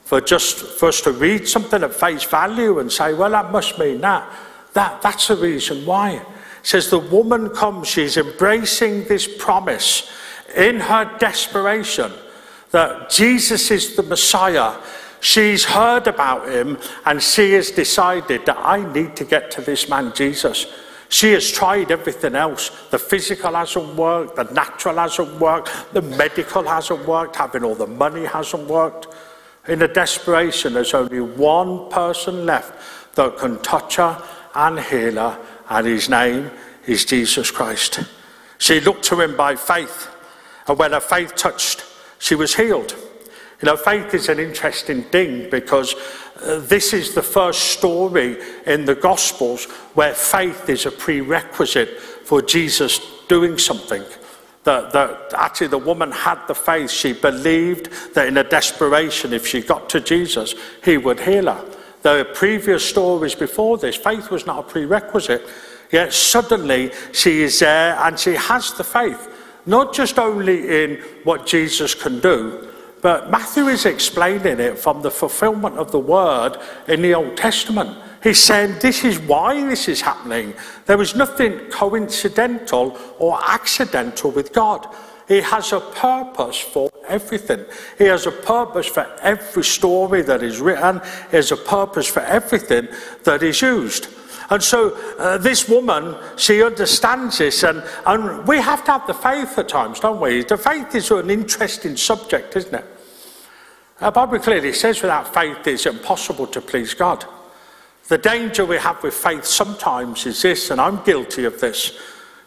for 0.03 0.19
just 0.19 0.57
for 0.57 0.89
us 0.89 0.99
to 1.03 1.13
read 1.13 1.47
something 1.47 1.81
at 1.81 1.93
face 1.95 2.25
value 2.25 2.79
and 2.79 2.91
say, 2.91 3.13
well, 3.13 3.31
that 3.31 3.53
must 3.53 3.79
mean 3.79 4.01
that. 4.01 4.29
That 4.73 5.01
that's 5.01 5.29
the 5.29 5.37
reason 5.37 5.85
why. 5.85 6.15
It 6.15 6.25
says 6.61 6.89
the 6.89 6.99
woman 6.99 7.51
comes, 7.51 7.87
she's 7.87 8.17
embracing 8.17 9.05
this 9.05 9.29
promise 9.37 10.11
in 10.55 10.79
her 10.79 11.17
desperation 11.19 12.11
that 12.71 13.09
Jesus 13.09 13.69
is 13.71 13.95
the 13.95 14.03
Messiah. 14.03 14.75
She's 15.19 15.63
heard 15.63 16.07
about 16.07 16.49
him 16.49 16.77
and 17.05 17.21
she 17.21 17.53
has 17.53 17.71
decided 17.71 18.45
that 18.45 18.57
I 18.57 18.91
need 18.93 19.15
to 19.17 19.25
get 19.25 19.51
to 19.51 19.61
this 19.61 19.87
man 19.87 20.11
Jesus. 20.13 20.65
She 21.09 21.33
has 21.33 21.49
tried 21.49 21.91
everything 21.91 22.33
else. 22.35 22.71
The 22.89 22.97
physical 22.97 23.53
hasn't 23.53 23.95
worked, 23.95 24.35
the 24.35 24.45
natural 24.45 24.95
hasn't 24.95 25.39
worked, 25.39 25.69
the 25.93 26.01
medical 26.01 26.63
hasn't 26.63 27.05
worked, 27.07 27.35
having 27.35 27.63
all 27.63 27.75
the 27.75 27.85
money 27.85 28.25
hasn't 28.25 28.67
worked. 28.67 29.07
In 29.67 29.81
a 29.83 29.87
desperation, 29.87 30.73
there's 30.73 30.95
only 30.95 31.21
one 31.21 31.89
person 31.89 32.47
left 32.47 33.15
that 33.15 33.37
can 33.37 33.61
touch 33.61 33.97
her 33.97 34.21
and 34.55 34.79
heal 34.79 35.13
her, 35.13 35.39
and 35.69 35.85
his 35.85 36.09
name 36.09 36.49
is 36.87 37.05
Jesus 37.05 37.51
Christ. 37.51 37.99
She 38.57 38.79
looked 38.79 39.03
to 39.05 39.21
him 39.21 39.37
by 39.37 39.55
faith, 39.55 40.09
and 40.67 40.77
when 40.77 40.91
her 40.91 40.99
faith 40.99 41.35
touched, 41.35 41.83
she 42.19 42.35
was 42.35 42.55
healed. 42.55 42.95
You 43.61 43.67
know, 43.67 43.77
faith 43.77 44.13
is 44.13 44.29
an 44.29 44.39
interesting 44.39 45.03
thing 45.03 45.49
because 45.49 45.95
uh, 46.41 46.59
this 46.59 46.93
is 46.93 47.13
the 47.13 47.23
first 47.23 47.71
story 47.77 48.37
in 48.65 48.85
the 48.85 48.95
Gospels 48.95 49.65
where 49.93 50.13
faith 50.13 50.67
is 50.69 50.85
a 50.85 50.91
prerequisite 50.91 51.99
for 51.99 52.41
Jesus 52.41 52.99
doing 53.27 53.57
something. 53.57 54.03
That, 54.63 54.93
that 54.93 55.33
actually 55.35 55.67
the 55.67 55.77
woman 55.77 56.11
had 56.11 56.45
the 56.47 56.55
faith. 56.55 56.89
She 56.89 57.13
believed 57.13 58.13
that 58.13 58.27
in 58.27 58.37
a 58.37 58.43
desperation, 58.43 59.33
if 59.33 59.45
she 59.45 59.61
got 59.61 59.89
to 59.89 59.99
Jesus, 59.99 60.55
he 60.83 60.97
would 60.97 61.19
heal 61.19 61.51
her. 61.51 61.65
The 62.01 62.29
previous 62.33 62.87
stories 62.87 63.35
before 63.35 63.77
this, 63.77 63.95
faith 63.95 64.29
was 64.29 64.45
not 64.45 64.59
a 64.59 64.63
prerequisite. 64.63 65.45
Yet 65.91 66.11
suddenly 66.11 66.91
she 67.13 67.43
is 67.43 67.59
there 67.59 67.95
and 67.99 68.17
she 68.17 68.33
has 68.33 68.73
the 68.73 68.83
faith, 68.83 69.29
not 69.65 69.93
just 69.93 70.19
only 70.19 70.83
in 70.83 70.97
what 71.23 71.45
Jesus 71.45 71.95
can 71.95 72.19
do, 72.19 72.69
but 73.01 73.29
Matthew 73.29 73.67
is 73.67 73.85
explaining 73.85 74.59
it 74.59 74.79
from 74.79 75.01
the 75.01 75.11
fulfillment 75.11 75.77
of 75.77 75.91
the 75.91 75.99
word 75.99 76.57
in 76.87 77.01
the 77.01 77.13
Old 77.13 77.35
Testament. 77.35 77.97
He's 78.23 78.39
saying 78.39 78.77
this 78.79 79.03
is 79.03 79.19
why 79.19 79.61
this 79.67 79.89
is 79.89 79.99
happening. 79.99 80.53
There 80.85 81.01
is 81.01 81.13
nothing 81.13 81.59
coincidental 81.69 82.97
or 83.19 83.37
accidental 83.45 84.31
with 84.31 84.53
God. 84.53 84.87
He 85.27 85.41
has 85.41 85.73
a 85.73 85.81
purpose 85.81 86.57
for 86.57 86.89
everything. 87.07 87.65
He 87.97 88.05
has 88.05 88.25
a 88.25 88.31
purpose 88.31 88.87
for 88.87 89.05
every 89.21 89.63
story 89.63 90.21
that 90.21 90.41
is 90.41 90.61
written. 90.61 91.01
He 91.31 91.35
has 91.35 91.51
a 91.51 91.57
purpose 91.57 92.07
for 92.07 92.21
everything 92.21 92.87
that 93.23 93.43
is 93.43 93.61
used. 93.61 94.07
And 94.53 94.61
so 94.61 94.95
uh, 95.17 95.39
this 95.39 95.67
woman, 95.67 96.15
she 96.37 96.61
understands 96.61 97.39
this, 97.39 97.63
and, 97.63 97.83
and 98.05 98.47
we 98.47 98.57
have 98.57 98.85
to 98.85 98.91
have 98.91 99.07
the 99.07 99.13
faith 99.15 99.57
at 99.57 99.67
times, 99.67 99.99
don't 99.99 100.21
we? 100.21 100.43
The 100.43 100.57
faith 100.57 100.93
is 100.93 101.09
an 101.09 101.31
interesting 101.31 101.97
subject, 101.97 102.55
isn't 102.55 102.75
it? 102.75 102.85
The 103.99 104.11
Bible 104.11 104.37
clearly 104.37 104.71
says 104.73 105.01
without 105.01 105.33
faith 105.33 105.65
it's 105.65 105.87
impossible 105.87 106.45
to 106.45 106.61
please 106.61 106.93
God. 106.93 107.25
The 108.09 108.19
danger 108.19 108.63
we 108.63 108.77
have 108.77 109.01
with 109.01 109.15
faith 109.15 109.43
sometimes 109.43 110.27
is 110.27 110.43
this, 110.43 110.69
and 110.69 110.79
I'm 110.79 111.03
guilty 111.03 111.45
of 111.45 111.59
this. 111.59 111.97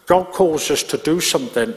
God 0.06 0.30
calls 0.30 0.70
us 0.70 0.84
to 0.84 0.98
do 0.98 1.20
something, 1.20 1.74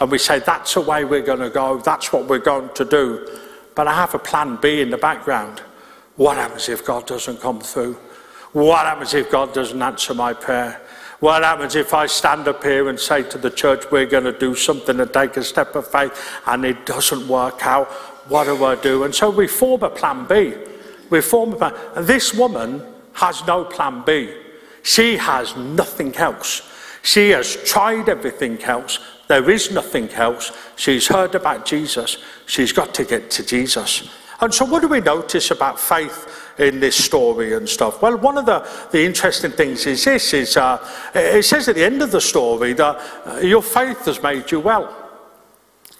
and 0.00 0.10
we 0.10 0.18
say, 0.18 0.40
That's 0.40 0.74
the 0.74 0.82
way 0.82 1.06
we're 1.06 1.22
going 1.22 1.40
to 1.40 1.48
go, 1.48 1.78
that's 1.78 2.12
what 2.12 2.28
we're 2.28 2.40
going 2.40 2.68
to 2.74 2.84
do. 2.84 3.26
But 3.74 3.88
I 3.88 3.94
have 3.94 4.14
a 4.14 4.18
plan 4.18 4.58
B 4.60 4.82
in 4.82 4.90
the 4.90 4.98
background. 4.98 5.62
What 6.16 6.36
happens 6.36 6.68
if 6.68 6.84
God 6.84 7.06
doesn't 7.06 7.40
come 7.40 7.62
through? 7.62 7.96
What 8.52 8.86
happens 8.86 9.14
if 9.14 9.30
God 9.30 9.54
doesn't 9.54 9.80
answer 9.80 10.14
my 10.14 10.34
prayer? 10.34 10.80
What 11.20 11.42
happens 11.42 11.76
if 11.76 11.94
I 11.94 12.06
stand 12.06 12.48
up 12.48 12.62
here 12.62 12.88
and 12.88 12.98
say 12.98 13.22
to 13.22 13.38
the 13.38 13.50
church, 13.50 13.84
we're 13.90 14.06
going 14.06 14.24
to 14.24 14.36
do 14.36 14.54
something 14.54 14.98
and 14.98 15.12
take 15.12 15.36
a 15.36 15.44
step 15.44 15.74
of 15.74 15.86
faith 15.86 16.12
and 16.46 16.64
it 16.64 16.84
doesn't 16.84 17.28
work 17.28 17.64
out? 17.64 17.90
What 18.28 18.44
do 18.44 18.64
I 18.64 18.74
do? 18.74 19.04
And 19.04 19.14
so 19.14 19.30
we 19.30 19.46
form 19.46 19.82
a 19.82 19.90
plan 19.90 20.26
B. 20.26 20.54
We 21.10 21.20
form 21.20 21.52
a 21.52 21.56
plan. 21.56 21.74
And 21.94 22.06
this 22.06 22.34
woman 22.34 22.82
has 23.14 23.46
no 23.46 23.64
plan 23.64 24.02
B. 24.04 24.34
She 24.82 25.16
has 25.16 25.56
nothing 25.56 26.14
else. 26.16 26.68
She 27.02 27.30
has 27.30 27.56
tried 27.64 28.08
everything 28.08 28.62
else. 28.64 28.98
There 29.28 29.48
is 29.48 29.70
nothing 29.70 30.08
else. 30.10 30.52
She's 30.76 31.06
heard 31.06 31.34
about 31.34 31.64
Jesus. 31.64 32.18
She's 32.46 32.72
got 32.72 32.94
to 32.94 33.04
get 33.04 33.30
to 33.32 33.46
Jesus. 33.46 34.10
And 34.40 34.52
so, 34.52 34.64
what 34.64 34.82
do 34.82 34.88
we 34.88 35.00
notice 35.00 35.52
about 35.52 35.78
faith 35.78 36.41
in 36.62 36.80
this 36.80 36.96
story 36.96 37.54
and 37.54 37.68
stuff? 37.68 38.00
Well, 38.00 38.16
one 38.16 38.38
of 38.38 38.46
the, 38.46 38.66
the 38.90 39.04
interesting 39.04 39.50
things 39.50 39.86
is 39.86 40.04
this: 40.04 40.32
is 40.32 40.56
uh, 40.56 40.78
it 41.14 41.44
says 41.44 41.68
at 41.68 41.74
the 41.74 41.84
end 41.84 42.00
of 42.02 42.10
the 42.10 42.20
story 42.20 42.72
that 42.74 43.26
uh, 43.26 43.36
your 43.38 43.62
faith 43.62 44.04
has 44.06 44.22
made 44.22 44.50
you 44.50 44.60
well. 44.60 44.98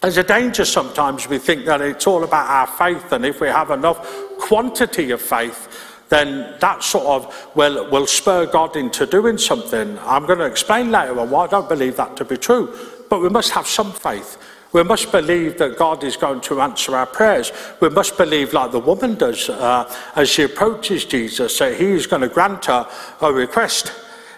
There's 0.00 0.16
a 0.16 0.24
danger 0.24 0.64
sometimes 0.64 1.28
we 1.28 1.38
think 1.38 1.64
that 1.66 1.80
it's 1.80 2.06
all 2.08 2.24
about 2.24 2.48
our 2.48 2.66
faith, 2.66 3.12
and 3.12 3.24
if 3.24 3.40
we 3.40 3.46
have 3.46 3.70
enough 3.70 4.04
quantity 4.38 5.12
of 5.12 5.22
faith, 5.22 5.68
then 6.08 6.56
that 6.60 6.82
sort 6.82 7.06
of 7.06 7.56
will, 7.56 7.88
will 7.90 8.06
spur 8.06 8.46
God 8.46 8.76
into 8.76 9.06
doing 9.06 9.38
something. 9.38 9.98
I'm 10.00 10.26
going 10.26 10.40
to 10.40 10.44
explain 10.44 10.90
later 10.90 11.18
on 11.18 11.30
why 11.30 11.44
I 11.44 11.46
don't 11.46 11.68
believe 11.68 11.96
that 11.96 12.16
to 12.16 12.24
be 12.24 12.36
true. 12.36 12.76
But 13.08 13.20
we 13.20 13.28
must 13.28 13.50
have 13.52 13.66
some 13.66 13.92
faith. 13.92 14.38
We 14.72 14.82
must 14.82 15.12
believe 15.12 15.58
that 15.58 15.76
God 15.76 16.02
is 16.02 16.16
going 16.16 16.40
to 16.42 16.60
answer 16.62 16.96
our 16.96 17.06
prayers. 17.06 17.52
We 17.80 17.90
must 17.90 18.16
believe, 18.16 18.52
like 18.52 18.72
the 18.72 18.78
woman 18.78 19.16
does, 19.16 19.48
uh, 19.50 19.92
as 20.16 20.30
she 20.30 20.44
approaches 20.44 21.04
Jesus, 21.04 21.58
that 21.58 21.78
He 21.78 21.86
is 21.86 22.06
going 22.06 22.22
to 22.22 22.28
grant 22.28 22.66
her 22.66 22.88
a 23.20 23.32
request. 23.32 23.92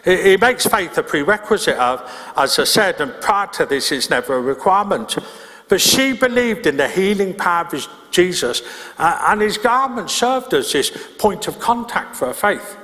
He 0.04 0.36
makes 0.36 0.66
faith 0.66 0.98
a 0.98 1.02
prerequisite 1.02 1.78
of, 1.78 2.02
as 2.36 2.58
I 2.58 2.64
said, 2.64 3.00
and 3.00 3.12
prior 3.22 3.46
to 3.54 3.64
this, 3.64 3.90
it's 3.90 4.10
never 4.10 4.36
a 4.36 4.40
requirement. 4.40 5.16
But 5.68 5.80
she 5.80 6.12
believed 6.12 6.66
in 6.66 6.76
the 6.76 6.88
healing 6.88 7.32
power 7.32 7.66
of 7.72 7.88
Jesus, 8.10 8.60
uh, 8.98 9.26
and 9.28 9.40
his 9.40 9.56
garment 9.56 10.10
served 10.10 10.52
as 10.52 10.72
this 10.72 10.90
point 11.18 11.48
of 11.48 11.58
contact 11.58 12.16
for 12.16 12.26
her 12.26 12.34
faith. 12.34 12.76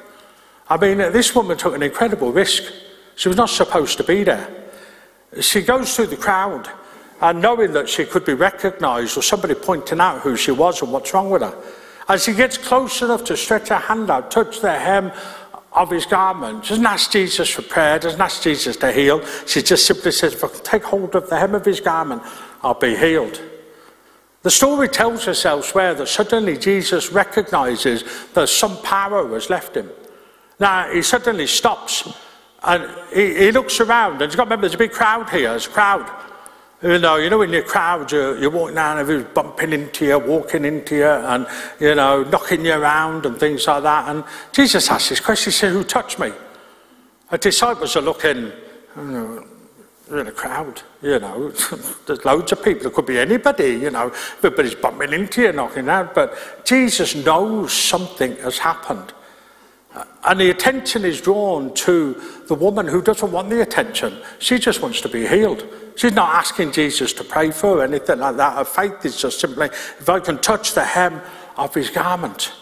I 0.68 0.78
mean, 0.78 0.98
this 0.98 1.34
woman 1.34 1.58
took 1.58 1.74
an 1.74 1.82
incredible 1.82 2.32
risk. 2.32 2.72
She 3.16 3.28
was 3.28 3.36
not 3.36 3.50
supposed 3.50 3.98
to 3.98 4.04
be 4.04 4.24
there. 4.24 4.48
She 5.40 5.60
goes 5.60 5.94
through 5.94 6.06
the 6.06 6.16
crowd, 6.16 6.70
and 7.20 7.40
knowing 7.40 7.72
that 7.72 7.88
she 7.88 8.04
could 8.04 8.24
be 8.24 8.34
recognized 8.34 9.16
or 9.16 9.22
somebody 9.22 9.54
pointing 9.54 10.00
out 10.00 10.20
who 10.20 10.36
she 10.36 10.50
was 10.50 10.80
and 10.82 10.92
what's 10.92 11.12
wrong 11.12 11.30
with 11.30 11.42
her. 11.42 11.56
As 12.08 12.24
she 12.24 12.32
gets 12.32 12.58
close 12.58 13.02
enough 13.02 13.24
to 13.24 13.36
stretch 13.36 13.68
her 13.68 13.76
hand 13.76 14.10
out, 14.10 14.30
touch 14.30 14.60
the 14.60 14.78
hem 14.78 15.12
of 15.72 15.90
his 15.90 16.06
garment, 16.06 16.66
doesn't 16.66 16.84
ask 16.84 17.12
Jesus 17.12 17.48
for 17.48 17.62
prayer, 17.62 17.98
doesn't 17.98 18.20
ask 18.20 18.42
Jesus 18.42 18.76
to 18.78 18.90
heal. 18.90 19.24
She 19.46 19.62
just 19.62 19.86
simply 19.86 20.10
says, 20.10 20.34
if 20.34 20.42
I 20.42 20.48
can 20.48 20.62
take 20.64 20.82
hold 20.82 21.14
of 21.14 21.28
the 21.28 21.38
hem 21.38 21.54
of 21.54 21.64
his 21.64 21.80
garment, 21.80 22.22
I'll 22.62 22.74
be 22.74 22.96
healed. 22.96 23.40
The 24.42 24.50
story 24.50 24.88
tells 24.88 25.28
us 25.28 25.44
elsewhere 25.44 25.94
that 25.94 26.08
suddenly 26.08 26.56
Jesus 26.56 27.12
recognizes 27.12 28.04
that 28.32 28.48
some 28.48 28.80
power 28.82 29.28
has 29.34 29.50
left 29.50 29.76
him. 29.76 29.90
Now, 30.58 30.90
he 30.90 31.02
suddenly 31.02 31.46
stops 31.46 32.10
and 32.62 32.90
he, 33.14 33.34
he 33.34 33.52
looks 33.52 33.80
around, 33.80 34.14
and 34.14 34.22
he's 34.22 34.36
got 34.36 34.44
remember 34.44 34.62
there's 34.62 34.74
a 34.74 34.78
big 34.78 34.92
crowd 34.92 35.28
here, 35.30 35.50
there's 35.50 35.66
a 35.66 35.70
crowd. 35.70 36.10
You 36.82 36.98
know, 36.98 37.16
you 37.16 37.28
know, 37.28 37.42
in 37.42 37.52
your 37.52 37.62
crowd, 37.62 38.10
you're, 38.10 38.38
you're 38.38 38.50
walking 38.50 38.76
down, 38.76 38.98
everyone's 38.98 39.34
bumping 39.34 39.74
into 39.74 40.06
you, 40.06 40.18
walking 40.18 40.64
into 40.64 40.96
you, 40.96 41.04
and, 41.04 41.46
you 41.78 41.94
know, 41.94 42.22
knocking 42.24 42.64
you 42.64 42.72
around 42.72 43.26
and 43.26 43.38
things 43.38 43.66
like 43.66 43.82
that. 43.82 44.08
And 44.08 44.24
Jesus 44.52 44.90
asks 44.90 45.10
this 45.10 45.20
question, 45.20 45.52
he 45.52 45.74
Who 45.74 45.84
touched 45.84 46.18
me? 46.18 46.32
The 47.30 47.36
disciples 47.36 47.96
are 47.96 48.00
looking, 48.00 48.50
you 48.96 49.02
know, 49.02 49.46
in 50.10 50.26
a 50.26 50.32
crowd, 50.32 50.80
you 51.02 51.18
know. 51.18 51.50
There's 52.06 52.24
loads 52.24 52.50
of 52.52 52.64
people. 52.64 52.86
It 52.86 52.94
could 52.94 53.06
be 53.06 53.18
anybody, 53.18 53.72
you 53.74 53.90
know. 53.90 54.08
Everybody's 54.38 54.74
bumping 54.74 55.12
into 55.12 55.42
you, 55.42 55.52
knocking 55.52 55.88
out. 55.88 56.14
But 56.14 56.64
Jesus 56.64 57.14
knows 57.14 57.74
something 57.74 58.36
has 58.36 58.56
happened. 58.56 59.12
And 60.24 60.38
the 60.38 60.50
attention 60.50 61.04
is 61.04 61.20
drawn 61.20 61.74
to 61.74 62.20
the 62.46 62.54
woman 62.54 62.86
who 62.86 63.02
doesn't 63.02 63.32
want 63.32 63.50
the 63.50 63.62
attention. 63.62 64.18
She 64.38 64.58
just 64.58 64.82
wants 64.82 65.00
to 65.00 65.08
be 65.08 65.26
healed. 65.26 65.66
She's 65.96 66.12
not 66.12 66.34
asking 66.34 66.72
Jesus 66.72 67.12
to 67.14 67.24
pray 67.24 67.50
for 67.50 67.78
her, 67.78 67.82
anything 67.82 68.20
like 68.20 68.36
that. 68.36 68.56
Her 68.56 68.64
faith 68.64 69.04
is 69.04 69.20
just 69.20 69.40
simply, 69.40 69.66
if 69.66 70.08
I 70.08 70.20
can 70.20 70.38
touch 70.38 70.74
the 70.74 70.84
hem 70.84 71.20
of 71.56 71.74
his 71.74 71.90
garment. 71.90 72.52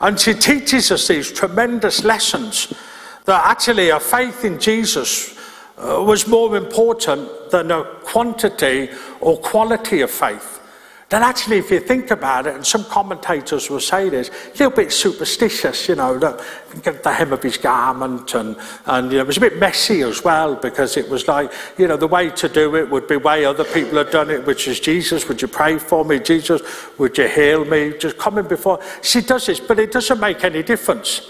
And 0.00 0.18
she 0.18 0.34
teaches 0.34 0.90
us 0.90 1.08
these 1.08 1.32
tremendous 1.32 2.04
lessons 2.04 2.72
that 3.24 3.46
actually 3.46 3.88
her 3.88 4.00
faith 4.00 4.44
in 4.44 4.58
Jesus 4.58 5.38
uh, 5.78 6.02
was 6.02 6.26
more 6.26 6.56
important 6.56 7.50
than 7.50 7.70
a 7.70 7.84
quantity 8.02 8.90
or 9.20 9.38
quality 9.38 10.02
of 10.02 10.10
faith. 10.10 10.59
That 11.10 11.22
actually, 11.22 11.58
if 11.58 11.72
you 11.72 11.80
think 11.80 12.12
about 12.12 12.46
it, 12.46 12.54
and 12.54 12.64
some 12.64 12.84
commentators 12.84 13.68
will 13.68 13.80
say 13.80 14.08
this, 14.08 14.28
a 14.28 14.50
little 14.50 14.70
bit 14.70 14.92
superstitious, 14.92 15.88
you 15.88 15.96
know, 15.96 16.16
the 16.16 17.12
hem 17.12 17.32
of 17.32 17.42
his 17.42 17.58
garment, 17.58 18.32
and, 18.34 18.56
and 18.86 19.10
you 19.10 19.18
know, 19.18 19.24
it 19.24 19.26
was 19.26 19.36
a 19.36 19.40
bit 19.40 19.58
messy 19.58 20.02
as 20.02 20.22
well, 20.22 20.54
because 20.54 20.96
it 20.96 21.08
was 21.08 21.26
like, 21.26 21.52
you 21.76 21.88
know, 21.88 21.96
the 21.96 22.06
way 22.06 22.30
to 22.30 22.48
do 22.48 22.76
it 22.76 22.88
would 22.88 23.08
be 23.08 23.16
way 23.16 23.44
other 23.44 23.64
people 23.64 23.98
had 23.98 24.12
done 24.12 24.30
it, 24.30 24.46
which 24.46 24.68
is 24.68 24.78
Jesus, 24.78 25.26
would 25.26 25.42
you 25.42 25.48
pray 25.48 25.78
for 25.80 26.04
me? 26.04 26.20
Jesus, 26.20 26.62
would 26.96 27.18
you 27.18 27.26
heal 27.26 27.64
me? 27.64 27.92
Just 27.98 28.16
coming 28.16 28.46
before. 28.46 28.80
She 29.02 29.20
does 29.20 29.46
this, 29.46 29.58
but 29.58 29.80
it 29.80 29.90
doesn't 29.90 30.20
make 30.20 30.44
any 30.44 30.62
difference. 30.62 31.28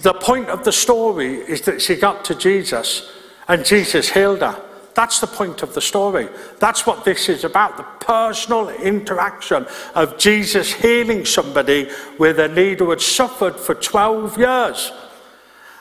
The 0.00 0.14
point 0.14 0.48
of 0.48 0.64
the 0.64 0.72
story 0.72 1.34
is 1.34 1.60
that 1.62 1.82
she 1.82 1.96
got 1.96 2.24
to 2.24 2.34
Jesus, 2.34 3.12
and 3.46 3.62
Jesus 3.62 4.08
healed 4.08 4.40
her. 4.40 4.69
That's 4.94 5.20
the 5.20 5.26
point 5.26 5.62
of 5.62 5.74
the 5.74 5.80
story. 5.80 6.28
That's 6.58 6.86
what 6.86 7.04
this 7.04 7.28
is 7.28 7.44
about 7.44 7.76
the 7.76 7.84
personal 8.04 8.68
interaction 8.68 9.66
of 9.94 10.18
Jesus 10.18 10.72
healing 10.72 11.24
somebody 11.24 11.88
with 12.18 12.38
a 12.38 12.48
need 12.48 12.80
who 12.80 12.90
had 12.90 13.00
suffered 13.00 13.56
for 13.56 13.74
12 13.74 14.38
years 14.38 14.92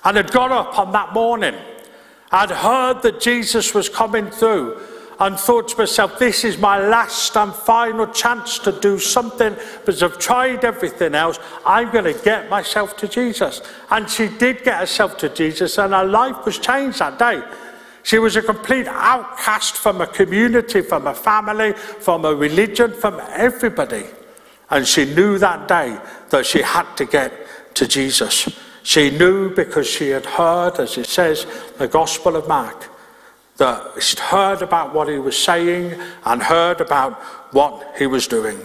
and 0.03 0.15
had 0.15 0.31
got 0.31 0.51
up 0.51 0.77
on 0.77 0.91
that 0.91 1.13
morning, 1.13 1.55
had 2.31 2.51
heard 2.51 3.01
that 3.01 3.19
Jesus 3.19 3.73
was 3.73 3.89
coming 3.89 4.29
through, 4.29 4.79
and 5.19 5.37
thought 5.37 5.67
to 5.67 5.77
myself, 5.77 6.17
this 6.17 6.45
is 6.45 6.57
my 6.57 6.79
last 6.79 7.35
and 7.35 7.53
final 7.53 8.07
chance 8.07 8.57
to 8.59 8.71
do 8.71 8.97
something 8.97 9.53
because 9.81 10.01
I've 10.01 10.17
tried 10.17 10.63
everything 10.63 11.13
else. 11.13 11.37
I'm 11.65 11.91
going 11.91 12.05
to 12.05 12.23
get 12.23 12.49
myself 12.49 12.95
to 12.97 13.07
Jesus. 13.07 13.61
And 13.89 14.09
she 14.09 14.29
did 14.29 14.63
get 14.63 14.79
herself 14.79 15.17
to 15.17 15.27
Jesus, 15.27 15.77
and 15.77 15.93
her 15.93 16.05
life 16.05 16.45
was 16.45 16.57
changed 16.57 16.99
that 16.99 17.19
day. 17.19 17.41
She 18.09 18.17
was 18.17 18.35
a 18.35 18.41
complete 18.41 18.87
outcast 18.87 19.77
from 19.77 20.01
a 20.01 20.07
community, 20.07 20.81
from 20.81 21.05
a 21.05 21.13
family, 21.13 21.73
from 21.73 22.25
a 22.25 22.33
religion, 22.33 22.91
from 22.91 23.21
everybody. 23.29 24.03
And 24.71 24.87
she 24.87 25.05
knew 25.05 25.37
that 25.37 25.67
day 25.67 25.95
that 26.31 26.43
she 26.47 26.63
had 26.63 26.91
to 26.95 27.05
get 27.05 27.31
to 27.75 27.87
Jesus. 27.87 28.49
She 28.81 29.11
knew 29.11 29.53
because 29.53 29.87
she 29.87 30.09
had 30.09 30.25
heard, 30.25 30.79
as 30.79 30.97
it 30.97 31.05
says, 31.05 31.45
the 31.77 31.87
Gospel 31.87 32.35
of 32.35 32.47
Mark, 32.47 32.89
that 33.57 34.01
she'd 34.01 34.17
heard 34.17 34.63
about 34.63 34.91
what 34.91 35.07
he 35.07 35.19
was 35.19 35.37
saying 35.37 35.93
and 36.25 36.41
heard 36.41 36.81
about 36.81 37.13
what 37.53 37.93
he 37.95 38.07
was 38.07 38.25
doing. 38.27 38.59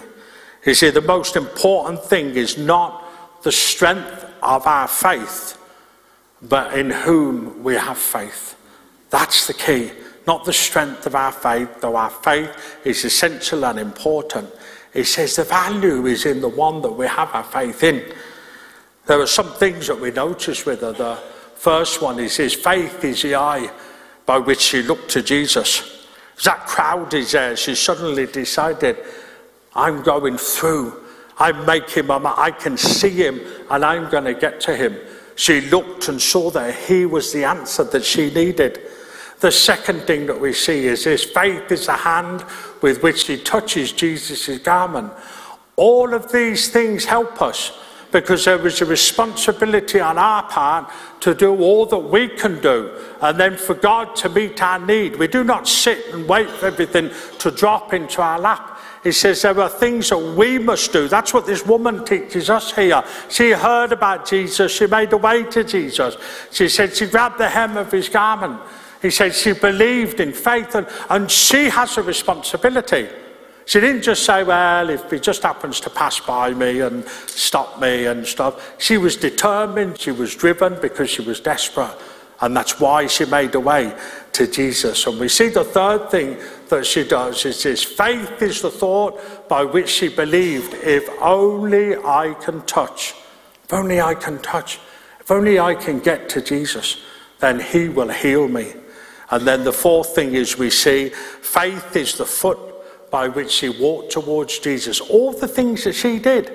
You 0.65 0.73
see, 0.73 0.89
the 0.89 1.03
most 1.03 1.37
important 1.37 2.03
thing 2.03 2.31
is 2.31 2.57
not 2.57 3.05
the 3.43 3.53
strength 3.53 4.25
of 4.43 4.67
our 4.67 4.89
faith, 4.89 5.59
but 6.41 6.73
in 6.79 6.89
whom 6.89 7.63
we 7.63 7.75
have 7.75 7.99
faith. 7.99 8.57
That's 9.15 9.47
the 9.47 9.55
key, 9.55 9.93
not 10.27 10.45
the 10.45 10.53
strength 10.53 11.07
of 11.07 11.15
our 11.15 11.31
faith, 11.31 11.81
though 11.81 11.95
our 11.95 12.11
faith 12.11 12.51
is 12.85 13.05
essential 13.05 13.65
and 13.65 13.79
important. 13.79 14.51
It 14.93 15.05
says 15.05 15.37
the 15.37 15.45
value 15.45 16.07
is 16.07 16.27
in 16.27 16.41
the 16.41 16.49
one 16.49 16.83
that 16.83 16.91
we 16.91 17.07
have 17.07 17.33
our 17.33 17.45
faith 17.45 17.85
in. 17.85 18.13
There 19.07 19.21
are 19.21 19.29
some 19.29 19.53
things 19.53 19.87
that 19.87 20.01
we 20.01 20.11
notice 20.11 20.67
with 20.67 20.81
her. 20.81 20.91
The 20.91 21.15
first 21.55 22.03
one 22.03 22.19
is 22.19 22.39
his 22.39 22.55
faith 22.55 23.05
is 23.05 23.23
the 23.23 23.37
eye 23.37 23.71
by 24.27 24.39
which 24.39 24.61
she 24.61 24.83
looked 24.83 25.11
to 25.11 25.23
Jesus. 25.23 26.09
That 26.43 26.67
crowd 26.67 27.15
is 27.15 27.31
there, 27.31 27.57
she 27.57 27.77
suddenly 27.77 28.27
decided, 28.27 28.97
I'm 29.77 30.03
going 30.03 30.39
through. 30.39 31.05
I'm 31.39 31.65
making 31.65 32.03
him, 32.03 32.11
I 32.11 32.51
can 32.51 32.77
see 32.77 33.11
him, 33.11 33.41
and 33.71 33.85
I'm 33.85 34.11
going 34.11 34.25
to 34.25 34.35
get 34.35 34.61
to 34.63 34.77
him. 34.77 34.99
She 35.37 35.61
looked 35.61 36.09
and 36.09 36.21
saw 36.21 36.51
that 36.51 36.75
he 36.75 37.07
was 37.07 37.33
the 37.33 37.45
answer 37.45 37.85
that 37.85 38.05
she 38.05 38.35
needed. 38.35 38.91
The 39.45 39.53
second 39.53 40.07
thing 40.07 40.25
that 40.29 40.41
we 40.41 40.55
see 40.55 40.87
is 40.87 41.05
this 41.05 41.23
faith 41.23 41.71
is 41.71 41.85
the 41.85 41.93
hand 41.93 42.47
with 42.81 43.03
which 43.03 43.27
he 43.27 43.37
touches 43.37 43.93
Jesus' 43.93 44.59
garment. 44.61 45.13
All 45.77 46.15
of 46.15 46.33
these 46.33 46.71
things 46.71 47.05
help 47.05 47.43
us 47.43 47.79
because 48.11 48.47
there 48.47 48.67
is 48.67 48.81
a 48.81 48.87
responsibility 48.87 50.01
on 50.01 50.17
our 50.17 50.45
part 50.45 50.91
to 51.21 51.35
do 51.35 51.55
all 51.61 51.85
that 51.85 51.99
we 51.99 52.29
can 52.29 52.59
do 52.63 52.99
and 53.21 53.39
then 53.39 53.59
for 53.59 53.75
God 53.75 54.17
to 54.17 54.31
meet 54.31 54.63
our 54.63 54.79
need. 54.79 55.17
We 55.17 55.29
do 55.29 55.45
not 55.45 55.69
sit 55.69 56.15
and 56.15 56.27
wait 56.27 56.49
for 56.49 56.65
everything 56.65 57.11
to 57.41 57.51
drop 57.51 57.93
into 57.93 58.23
our 58.23 58.41
lap. 58.41 58.81
He 59.03 59.13
says 59.13 59.43
there 59.43 59.61
are 59.61 59.69
things 59.69 60.09
that 60.09 60.17
we 60.17 60.59
must 60.59 60.91
do. 60.91 61.07
That's 61.07 61.35
what 61.35 61.45
this 61.45 61.67
woman 61.67 62.07
teaches 62.07 62.49
us 62.49 62.73
here. 62.73 63.05
She 63.29 63.51
heard 63.51 63.93
about 63.93 64.27
Jesus. 64.27 64.73
She 64.73 64.87
made 64.87 65.11
the 65.11 65.19
way 65.19 65.45
to 65.45 65.65
Jesus. 65.65 66.17
She 66.51 66.71
said 66.71 66.97
she 66.97 67.05
grabbed 67.05 67.37
the 67.37 67.51
hem 67.51 67.77
of 67.77 67.93
his 67.93 68.09
garment. 68.09 68.59
He 69.05 69.11
said 69.11 69.35
she 69.35 69.53
believed 69.53 70.19
in 70.19 70.33
faith 70.33 70.75
and, 70.75 70.87
and 71.11 71.31
she 71.31 71.69
has 71.69 71.99
a 71.99 72.03
responsibility. 72.03 73.07
She 73.67 73.79
didn't 73.79 74.01
just 74.01 74.25
say, 74.25 74.43
well, 74.45 74.89
if 74.89 75.11
he 75.11 75.21
just 75.21 75.43
happens 75.43 75.79
to 75.81 75.91
pass 75.91 76.21
by 76.21 76.55
me 76.55 76.81
and 76.81 77.07
stop 77.27 77.79
me 77.79 78.07
and 78.07 78.27
stuff. 78.27 78.75
She 78.81 78.97
was 78.97 79.17
determined, 79.17 80.01
she 80.01 80.11
was 80.11 80.35
driven 80.35 80.81
because 80.81 81.11
she 81.11 81.21
was 81.21 81.39
desperate. 81.39 81.95
And 82.41 82.57
that's 82.57 82.81
why 82.81 83.07
she 83.07 83.27
made 83.27 83.53
the 83.53 83.61
way 83.61 83.95
to 84.33 84.47
Jesus. 84.47 85.07
And 85.07 85.21
we 85.21 85.29
see 85.29 85.51
the 85.51 85.65
third 85.65 86.11
thing 86.11 86.39
that 86.71 86.87
she 86.87 87.07
does 87.07 87.45
is 87.45 87.63
this 87.63 87.85
faith 87.85 88.41
is 88.41 88.63
the 88.63 88.71
thought 88.71 89.51
by 89.51 89.65
which 89.65 89.91
she 89.91 90.09
believed, 90.09 90.73
if 90.83 91.07
only 91.21 91.95
I 91.95 92.35
can 92.41 92.63
touch, 92.63 93.15
if 93.65 93.73
only 93.75 94.01
I 94.01 94.15
can 94.15 94.39
touch, 94.39 94.81
if 95.21 95.31
only 95.31 95.61
I 95.61 95.75
can 95.75 96.01
get 96.01 96.31
to 96.31 96.41
Jesus, 96.41 97.03
then 97.41 97.61
he 97.61 97.91
will 97.91 98.09
heal 98.09 98.49
me. 98.49 98.73
And 99.31 99.47
then 99.47 99.65
the 99.65 99.73
fourth 99.73 100.15
thing 100.15 100.35
is 100.35 100.59
we 100.59 100.71
see 100.71 101.09
faith 101.09 101.97
is 101.97 102.17
the 102.17 102.27
foot 102.27 102.59
by 103.11 103.29
which 103.29 103.51
she 103.51 103.69
walked 103.69 104.13
towards 104.13 104.59
Jesus. 104.59 105.01
All 105.01 105.33
the 105.33 105.49
things 105.49 105.85
that 105.85 105.95
she 105.95 106.19
did, 106.19 106.53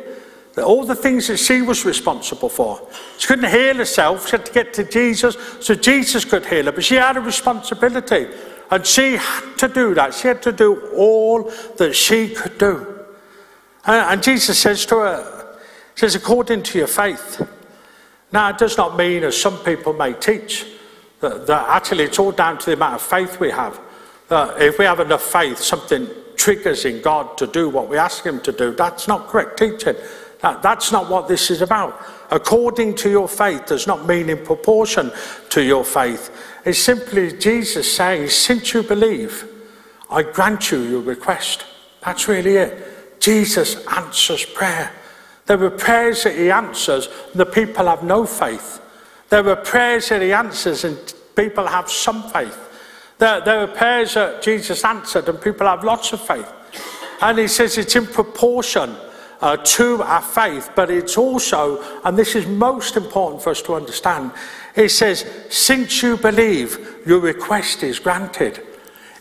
all 0.57 0.83
the 0.83 0.95
things 0.95 1.27
that 1.27 1.37
she 1.37 1.61
was 1.61 1.85
responsible 1.85 2.49
for. 2.49 2.85
She 3.17 3.27
couldn't 3.27 3.49
heal 3.49 3.75
herself, 3.75 4.25
she 4.25 4.31
had 4.31 4.45
to 4.45 4.51
get 4.51 4.73
to 4.73 4.83
Jesus 4.83 5.37
so 5.61 5.73
Jesus 5.73 6.25
could 6.25 6.45
heal 6.45 6.65
her, 6.65 6.71
but 6.71 6.83
she 6.83 6.95
had 6.95 7.17
a 7.17 7.21
responsibility. 7.21 8.27
And 8.71 8.85
she 8.85 9.13
had 9.13 9.57
to 9.57 9.67
do 9.67 9.95
that. 9.95 10.13
She 10.13 10.27
had 10.27 10.43
to 10.43 10.51
do 10.51 10.91
all 10.95 11.51
that 11.77 11.95
she 11.95 12.29
could 12.35 12.57
do. 12.57 12.99
And 13.85 14.21
Jesus 14.21 14.59
says 14.59 14.85
to 14.87 14.95
her, 14.95 15.57
says, 15.95 16.15
according 16.15 16.63
to 16.63 16.77
your 16.77 16.87
faith. 16.87 17.41
Now, 18.31 18.49
it 18.49 18.57
does 18.57 18.77
not 18.77 18.95
mean, 18.95 19.23
as 19.23 19.39
some 19.39 19.57
people 19.59 19.93
may 19.93 20.13
teach, 20.13 20.65
that, 21.21 21.47
that 21.47 21.69
actually 21.69 22.05
it's 22.05 22.19
all 22.19 22.31
down 22.31 22.57
to 22.59 22.65
the 22.67 22.73
amount 22.73 22.95
of 22.95 23.01
faith 23.01 23.39
we 23.39 23.51
have. 23.51 23.79
That 24.29 24.61
if 24.61 24.77
we 24.77 24.85
have 24.85 24.99
enough 24.99 25.23
faith, 25.23 25.57
something 25.57 26.07
triggers 26.35 26.85
in 26.85 27.01
God 27.01 27.37
to 27.37 27.47
do 27.47 27.69
what 27.69 27.89
we 27.89 27.97
ask 27.97 28.25
Him 28.25 28.39
to 28.41 28.51
do. 28.51 28.73
That's 28.73 29.07
not 29.07 29.27
correct 29.27 29.57
teaching. 29.57 29.95
That, 30.41 30.61
that's 30.61 30.91
not 30.91 31.09
what 31.09 31.27
this 31.27 31.51
is 31.51 31.61
about. 31.61 32.01
According 32.31 32.95
to 32.95 33.09
your 33.09 33.27
faith 33.27 33.65
does 33.65 33.87
not 33.87 34.07
mean 34.07 34.29
in 34.29 34.45
proportion 34.45 35.11
to 35.49 35.61
your 35.61 35.83
faith. 35.83 36.31
It's 36.63 36.79
simply 36.79 37.37
Jesus 37.37 37.93
saying, 37.93 38.29
since 38.29 38.73
you 38.73 38.83
believe, 38.83 39.45
I 40.09 40.23
grant 40.23 40.71
you 40.71 40.81
your 40.81 41.01
request. 41.01 41.65
That's 42.01 42.27
really 42.27 42.55
it. 42.55 43.19
Jesus 43.19 43.85
answers 43.87 44.45
prayer. 44.45 44.93
There 45.45 45.61
are 45.63 45.69
prayers 45.71 46.23
that 46.23 46.35
he 46.37 46.51
answers, 46.51 47.09
and 47.31 47.39
the 47.39 47.45
people 47.45 47.87
have 47.87 48.03
no 48.03 48.25
faith. 48.25 48.79
There 49.29 49.43
were 49.43 49.55
prayers 49.55 50.09
that 50.09 50.21
he 50.21 50.33
answers 50.33 50.83
and 50.83 50.97
people 51.35 51.67
have 51.67 51.89
some 51.89 52.23
faith. 52.29 52.57
There, 53.17 53.41
there 53.41 53.59
are 53.59 53.67
prayers 53.67 54.15
that 54.15 54.41
Jesus 54.41 54.83
answered 54.83 55.29
and 55.29 55.41
people 55.41 55.67
have 55.67 55.83
lots 55.83 56.13
of 56.13 56.21
faith. 56.21 56.51
And 57.21 57.37
he 57.37 57.47
says 57.47 57.77
it's 57.77 57.95
in 57.95 58.07
proportion 58.07 58.95
uh, 59.41 59.57
to 59.57 60.01
our 60.03 60.21
faith, 60.21 60.71
but 60.75 60.89
it's 60.89 61.17
also, 61.17 61.81
and 62.03 62.17
this 62.17 62.35
is 62.35 62.45
most 62.47 62.97
important 62.97 63.41
for 63.41 63.51
us 63.51 63.61
to 63.63 63.75
understand, 63.75 64.31
it 64.75 64.89
says, 64.89 65.25
since 65.49 66.01
you 66.01 66.17
believe, 66.17 67.03
your 67.05 67.19
request 67.19 67.83
is 67.83 67.99
granted. 67.99 68.65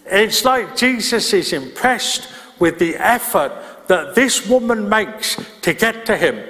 It's 0.06 0.44
like 0.44 0.76
Jesus 0.76 1.32
is 1.32 1.52
impressed 1.52 2.28
with 2.58 2.78
the 2.78 2.96
effort 2.96 3.52
that 3.88 4.14
this 4.14 4.46
woman 4.48 4.88
makes 4.88 5.36
to 5.62 5.72
get 5.72 6.06
to 6.06 6.16
him. 6.16 6.44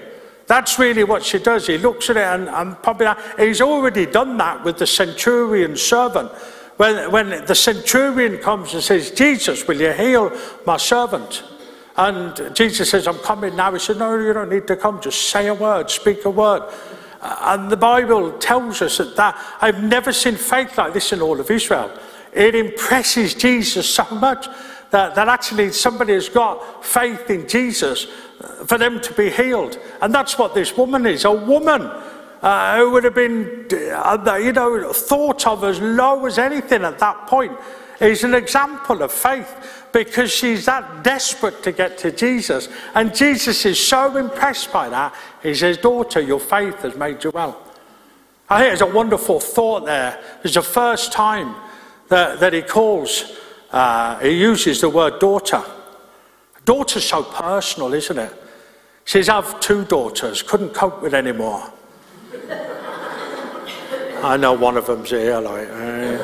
That's 0.49 0.79
really 0.79 1.05
what 1.05 1.23
she 1.23 1.39
does. 1.39 1.67
He 1.67 1.77
looks 1.77 2.09
at 2.09 2.17
it 2.17 2.23
and, 2.23 2.49
and 2.49 2.83
probably 2.83 3.09
he's 3.39 3.61
already 3.61 4.07
done 4.07 4.39
that 4.39 4.65
with 4.65 4.79
the 4.79 4.87
centurion 4.87 5.77
servant. 5.77 6.33
When, 6.79 7.13
when 7.13 7.45
the 7.45 7.55
centurion 7.55 8.39
comes 8.39 8.73
and 8.73 8.83
says, 8.83 9.11
Jesus, 9.11 9.69
will 9.69 9.81
you 9.81 9.93
heal 9.93 10.33
my 10.65 10.79
servant? 10.79 11.45
And 11.97 12.55
Jesus 12.57 12.91
says, 12.91 13.07
I'm 13.07 13.19
coming 13.19 13.57
now. 13.57 13.73
He 13.73 13.79
said, 13.79 13.99
No, 13.99 14.17
you 14.17 14.33
don't 14.33 14.49
need 14.49 14.67
to 14.69 14.77
come. 14.77 15.03
Just 15.03 15.29
say 15.29 15.49
a 15.49 15.55
word, 15.55 15.91
speak 15.91 16.25
a 16.25 16.31
word. 16.31 16.63
And 17.21 17.69
the 17.69 17.77
Bible 17.77 18.39
tells 18.39 18.81
us 18.81 18.99
that, 18.99 19.17
that 19.17 19.57
I've 19.61 19.83
never 19.83 20.13
seen 20.13 20.37
faith 20.37 20.79
like 20.79 20.95
this 20.95 21.13
in 21.13 21.21
all 21.21 21.41
of 21.41 21.51
Israel. 21.51 21.91
It 22.33 22.55
impresses 22.55 23.35
Jesus 23.35 23.93
so 23.93 24.07
much 24.13 24.47
that, 24.91 25.15
that 25.15 25.29
actually 25.29 25.73
somebody 25.73 26.15
has 26.15 26.29
got 26.29 26.85
faith 26.85 27.29
in 27.29 27.49
Jesus 27.49 28.07
for 28.67 28.79
them 28.79 29.01
to 29.01 29.13
be 29.15 29.31
healed. 29.31 29.79
And 30.01 30.15
that's 30.15 30.39
what 30.39 30.55
this 30.55 30.77
woman 30.77 31.07
is 31.07 31.25
a 31.25 31.33
woman 31.33 31.83
uh, 32.43 32.77
who 32.77 32.91
would 32.93 33.05
have 33.05 33.15
been, 33.15 33.67
uh, 33.73 34.39
you 34.41 34.53
know, 34.53 34.93
thought 34.93 35.47
of 35.47 35.65
as 35.65 35.81
low 35.81 36.25
as 36.27 36.39
anything 36.39 36.85
at 36.85 36.99
that 36.99 37.27
point. 37.27 37.53
Is 38.01 38.23
an 38.23 38.35
example 38.35 39.03
of 39.03 39.11
faith 39.11 39.89
because 39.93 40.31
she's 40.31 40.67
that 40.67 41.03
desperate 41.03 41.65
to 41.65 41.73
get 41.73 41.99
to 41.99 42.13
Jesus. 42.13 42.69
And 42.95 43.13
Jesus 43.13 43.67
is 43.67 43.85
so 43.85 44.17
impressed 44.17 44.73
by 44.73 44.89
that, 44.89 45.13
he 45.43 45.53
says, 45.53 45.79
Daughter, 45.79 46.21
your 46.21 46.39
faith 46.39 46.77
has 46.83 46.95
made 46.95 47.25
you 47.25 47.33
well. 47.35 47.61
I 48.49 48.61
think 48.61 48.73
it's 48.73 48.83
a 48.83 48.87
wonderful 48.87 49.41
thought 49.41 49.85
there. 49.85 50.23
It's 50.45 50.55
the 50.55 50.63
first 50.63 51.13
time 51.13 51.57
that, 52.09 52.39
that 52.39 52.53
he 52.53 52.63
calls, 52.63 53.37
uh, 53.73 54.21
he 54.21 54.31
uses 54.31 54.81
the 54.81 54.89
word 54.89 55.19
daughter. 55.19 55.63
Daughter's 56.69 57.05
so 57.05 57.23
personal, 57.23 57.95
isn't 57.95 58.19
it? 58.19 58.33
Says, 59.07 59.31
I 59.31 59.37
have 59.37 59.59
two 59.59 59.87
daughters, 59.87 60.43
couldn't 60.43 60.75
cope 60.75 61.01
with 61.01 61.15
any 61.15 61.33
more. 61.33 61.73
I 64.23 64.37
know 64.37 64.53
one 64.53 64.77
of 64.77 64.85
them's 64.85 65.09
here, 65.09 65.41
like. 65.41 65.67
Uh, 65.67 66.19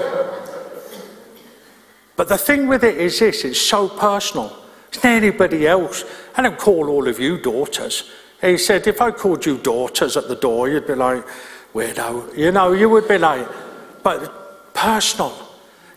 but 2.15 2.29
the 2.29 2.37
thing 2.37 2.67
with 2.69 2.85
it 2.85 2.99
is 2.99 3.21
this 3.21 3.43
it's 3.43 3.59
so 3.59 3.89
personal. 3.89 4.55
It's 4.89 5.03
not 5.03 5.13
anybody 5.13 5.67
else. 5.67 6.05
I 6.37 6.43
don't 6.43 6.59
call 6.59 6.91
all 6.91 7.09
of 7.09 7.19
you 7.19 7.39
daughters. 7.39 8.11
He 8.43 8.59
said, 8.59 8.87
if 8.87 9.01
I 9.01 9.13
called 9.13 9.47
you 9.47 9.57
daughters 9.57 10.19
at 10.19 10.29
the 10.29 10.37
door, 10.37 10.69
you'd 10.69 10.87
be 10.87 10.95
like, 10.95 11.25
weirdo. 11.73 12.37
You 12.37 12.53
know, 12.53 12.73
you 12.73 12.91
would 12.91 13.09
be 13.09 13.17
like, 13.17 13.49
but 14.03 14.75
personal. 14.75 15.35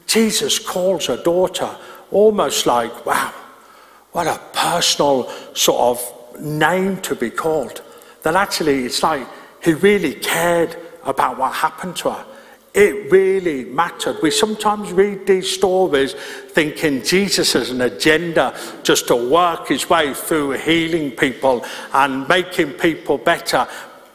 Jesus 0.05 0.57
calls 0.57 1.09
a 1.09 1.21
daughter 1.21 1.75
almost 2.11 2.65
like, 2.65 3.05
wow, 3.05 3.33
what 4.17 4.25
a 4.25 4.41
personal 4.51 5.29
sort 5.53 5.79
of 5.79 6.41
name 6.41 6.99
to 7.01 7.13
be 7.13 7.29
called. 7.29 7.83
That 8.23 8.35
actually 8.35 8.85
it's 8.85 9.03
like 9.03 9.27
he 9.63 9.73
really 9.73 10.15
cared 10.15 10.75
about 11.03 11.37
what 11.37 11.53
happened 11.53 11.97
to 11.97 12.09
her. 12.09 12.25
It 12.73 13.11
really 13.11 13.65
mattered. 13.65 14.17
We 14.23 14.31
sometimes 14.31 14.91
read 14.91 15.27
these 15.27 15.47
stories 15.47 16.15
thinking 16.49 17.03
Jesus 17.03 17.53
has 17.53 17.69
an 17.69 17.81
agenda 17.81 18.57
just 18.81 19.07
to 19.09 19.15
work 19.15 19.67
his 19.67 19.87
way 19.87 20.15
through 20.15 20.53
healing 20.53 21.11
people 21.11 21.63
and 21.93 22.27
making 22.27 22.71
people 22.71 23.19
better. 23.19 23.67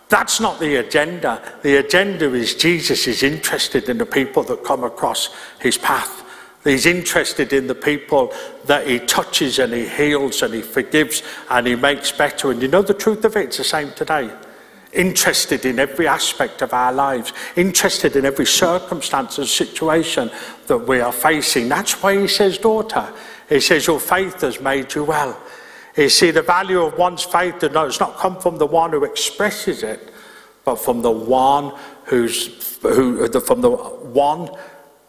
That's 0.09 0.41
not 0.41 0.59
the 0.59 0.81
agenda. 0.85 1.41
The 1.63 1.77
agenda 1.77 2.35
is 2.35 2.57
Jesus 2.57 3.07
is 3.07 3.23
interested 3.23 3.89
in 3.89 3.99
the 3.99 4.07
people 4.07 4.43
that 4.43 4.65
come 4.65 4.83
across 4.83 5.29
his 5.61 5.79
path. 5.79 6.25
He's 6.65 6.87
interested 6.87 7.53
in 7.53 7.67
the 7.67 7.75
people 7.75 8.33
that 8.67 8.87
he 8.87 9.01
touches 9.01 9.59
and 9.59 9.73
he 9.73 9.89
heals 9.89 10.43
and 10.43 10.55
he 10.55 10.63
forgives 10.63 11.23
and 11.51 11.67
he 11.67 11.75
makes 11.75 12.13
better. 12.13 12.51
And 12.51 12.63
you 12.63 12.69
know 12.69 12.83
the 12.83 12.95
truth 12.95 13.25
of 13.25 13.37
it? 13.37 13.47
It's 13.47 13.59
the 13.59 13.65
same 13.65 13.93
today 13.93 14.31
interested 14.93 15.65
in 15.65 15.79
every 15.79 16.07
aspect 16.07 16.63
of 16.63 16.73
our 16.75 16.93
lives, 16.93 17.33
interested 17.57 18.17
in 18.17 18.25
every 18.25 18.47
circumstance 18.47 19.39
and 19.39 19.47
situation 19.47 20.31
that 20.67 20.79
we 20.79 21.01
are 21.01 21.13
facing. 21.13 21.69
That's 21.69 22.03
why 22.03 22.21
he 22.21 22.29
says, 22.29 22.59
daughter. 22.59 23.13
He 23.49 23.61
says, 23.61 23.87
your 23.87 24.01
faith 24.01 24.41
has 24.43 24.61
made 24.61 24.95
you 24.95 25.05
well. 25.05 25.39
You 25.97 26.09
see, 26.09 26.31
the 26.31 26.43
value 26.43 26.83
of 26.83 26.97
one's 26.97 27.23
faith 27.23 27.59
does 27.61 28.01
not 28.01 28.17
come 28.17 28.39
from 28.41 28.59
the 28.59 28.67
one 28.67 28.93
who 28.93 29.05
expresses 29.05 29.83
it, 29.83 30.13
but 30.65 30.77
from 30.77 31.03
the 31.03 31.11
one 31.11 31.75
who's, 32.05 32.79
who, 32.81 33.29
from 33.41 33.61
the 33.61 33.71
one 33.71 34.51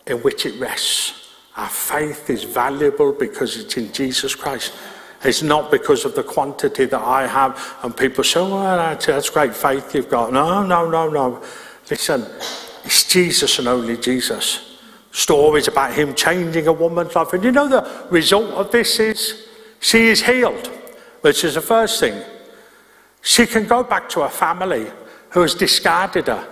in 0.07 0.17
which 0.17 0.45
it 0.45 0.59
rests. 0.59 1.22
Our 1.55 1.69
faith 1.69 2.29
is 2.29 2.43
valuable 2.43 3.11
because 3.11 3.57
it's 3.57 3.77
in 3.77 3.91
Jesus 3.91 4.33
Christ. 4.33 4.73
It's 5.23 5.41
not 5.41 5.71
because 5.71 6.03
of 6.03 6.15
the 6.15 6.23
quantity 6.23 6.85
that 6.85 7.01
I 7.01 7.27
have. 7.27 7.77
And 7.83 7.95
people 7.95 8.23
say, 8.23 8.41
well, 8.41 8.97
that's, 8.99 9.29
great 9.29 9.55
faith 9.55 9.95
you've 9.95 10.09
got. 10.09 10.33
No, 10.33 10.65
no, 10.65 10.89
no, 10.89 11.09
no. 11.09 11.43
Listen, 11.89 12.25
it's 12.83 13.03
Jesus 13.05 13.59
and 13.59 13.67
only 13.67 13.97
Jesus. 13.97 14.79
Stories 15.11 15.67
about 15.67 15.93
him 15.93 16.15
changing 16.15 16.67
a 16.67 16.73
woman's 16.73 17.15
life. 17.15 17.31
And 17.33 17.43
you 17.43 17.51
know 17.51 17.69
the 17.69 18.07
result 18.09 18.51
of 18.51 18.71
this 18.71 18.99
is 18.99 19.47
she 19.79 20.07
is 20.07 20.23
healed, 20.23 20.67
which 21.21 21.43
is 21.43 21.53
the 21.53 21.61
first 21.61 21.99
thing. 21.99 22.21
She 23.21 23.45
can 23.45 23.67
go 23.67 23.83
back 23.83 24.09
to 24.09 24.21
her 24.21 24.29
family 24.29 24.87
who 25.29 25.41
has 25.41 25.55
discarded 25.55 26.27
her. 26.27 26.47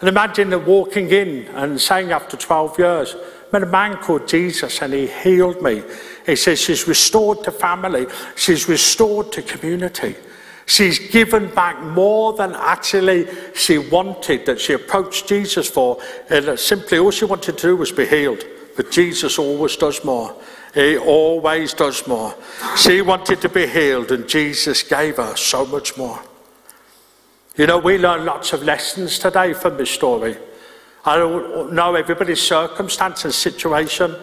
And 0.00 0.08
imagine 0.08 0.50
her 0.50 0.58
walking 0.58 1.10
in 1.10 1.46
and 1.54 1.80
saying 1.80 2.10
after 2.10 2.36
12 2.36 2.78
years, 2.78 3.16
met 3.52 3.62
a 3.62 3.66
man 3.66 3.96
called 3.96 4.28
Jesus 4.28 4.82
and 4.82 4.92
he 4.92 5.06
healed 5.06 5.62
me. 5.62 5.82
He 6.26 6.36
says 6.36 6.60
she's 6.60 6.86
restored 6.86 7.44
to 7.44 7.50
family, 7.50 8.06
she's 8.36 8.68
restored 8.68 9.32
to 9.32 9.42
community. 9.42 10.16
She's 10.66 11.00
given 11.00 11.52
back 11.52 11.82
more 11.82 12.32
than 12.34 12.54
actually 12.54 13.26
she 13.56 13.78
wanted, 13.78 14.46
that 14.46 14.60
she 14.60 14.74
approached 14.74 15.26
Jesus 15.26 15.68
for. 15.68 15.98
And 16.28 16.56
simply 16.56 16.98
all 16.98 17.10
she 17.10 17.24
wanted 17.24 17.58
to 17.58 17.66
do 17.66 17.76
was 17.76 17.90
be 17.90 18.06
healed. 18.06 18.44
But 18.76 18.92
Jesus 18.92 19.36
always 19.36 19.76
does 19.76 20.04
more. 20.04 20.32
He 20.72 20.96
always 20.96 21.74
does 21.74 22.06
more. 22.06 22.36
She 22.76 23.02
wanted 23.02 23.40
to 23.40 23.48
be 23.48 23.66
healed, 23.66 24.12
and 24.12 24.28
Jesus 24.28 24.84
gave 24.84 25.16
her 25.16 25.34
so 25.34 25.66
much 25.66 25.96
more. 25.96 26.20
You 27.56 27.66
know, 27.66 27.78
we 27.78 27.98
learn 27.98 28.24
lots 28.24 28.52
of 28.52 28.62
lessons 28.62 29.18
today 29.18 29.52
from 29.54 29.76
this 29.76 29.90
story. 29.90 30.36
I 31.04 31.16
know 31.18 31.94
everybody's 31.94 32.42
circumstance 32.42 33.24
and 33.24 33.34
situation 33.34 34.14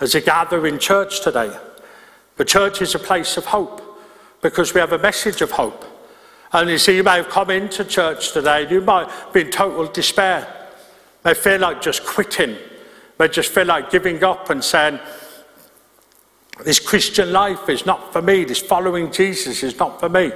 as 0.00 0.14
a 0.14 0.20
gather 0.20 0.66
in 0.66 0.78
church 0.78 1.22
today. 1.22 1.50
But 2.36 2.48
church 2.48 2.80
is 2.80 2.94
a 2.94 2.98
place 2.98 3.36
of 3.36 3.46
hope 3.46 3.82
because 4.40 4.72
we 4.72 4.80
have 4.80 4.92
a 4.92 4.98
message 4.98 5.42
of 5.42 5.50
hope. 5.50 5.84
And 6.52 6.70
you 6.70 6.78
see, 6.78 6.96
you 6.96 7.02
may 7.02 7.16
have 7.16 7.28
come 7.28 7.50
into 7.50 7.84
church 7.84 8.32
today 8.32 8.62
and 8.62 8.70
you 8.70 8.80
might 8.80 9.08
be 9.32 9.42
in 9.42 9.50
total 9.50 9.86
despair. 9.86 10.68
May 11.24 11.34
feel 11.34 11.60
like 11.60 11.82
just 11.82 12.04
quitting. 12.04 12.56
May 13.18 13.28
just 13.28 13.52
feel 13.52 13.66
like 13.66 13.90
giving 13.90 14.22
up 14.24 14.50
and 14.50 14.62
saying, 14.64 14.98
this 16.64 16.78
Christian 16.78 17.32
life 17.32 17.68
is 17.68 17.86
not 17.86 18.12
for 18.12 18.22
me. 18.22 18.44
This 18.44 18.60
following 18.60 19.10
Jesus 19.12 19.62
is 19.62 19.78
not 19.78 20.00
for 20.00 20.08
me. 20.08 20.32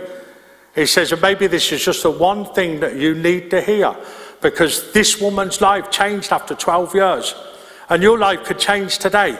He 0.74 0.86
says, 0.86 1.12
and 1.12 1.22
maybe 1.22 1.46
this 1.46 1.70
is 1.70 1.84
just 1.84 2.02
the 2.02 2.10
one 2.10 2.46
thing 2.52 2.80
that 2.80 2.96
you 2.96 3.14
need 3.14 3.50
to 3.50 3.60
hear 3.60 3.94
because 4.44 4.92
this 4.92 5.18
woman's 5.18 5.62
life 5.62 5.90
changed 5.90 6.30
after 6.30 6.54
12 6.54 6.94
years 6.94 7.34
and 7.88 8.02
your 8.02 8.18
life 8.18 8.44
could 8.44 8.58
change 8.58 8.98
today. 8.98 9.38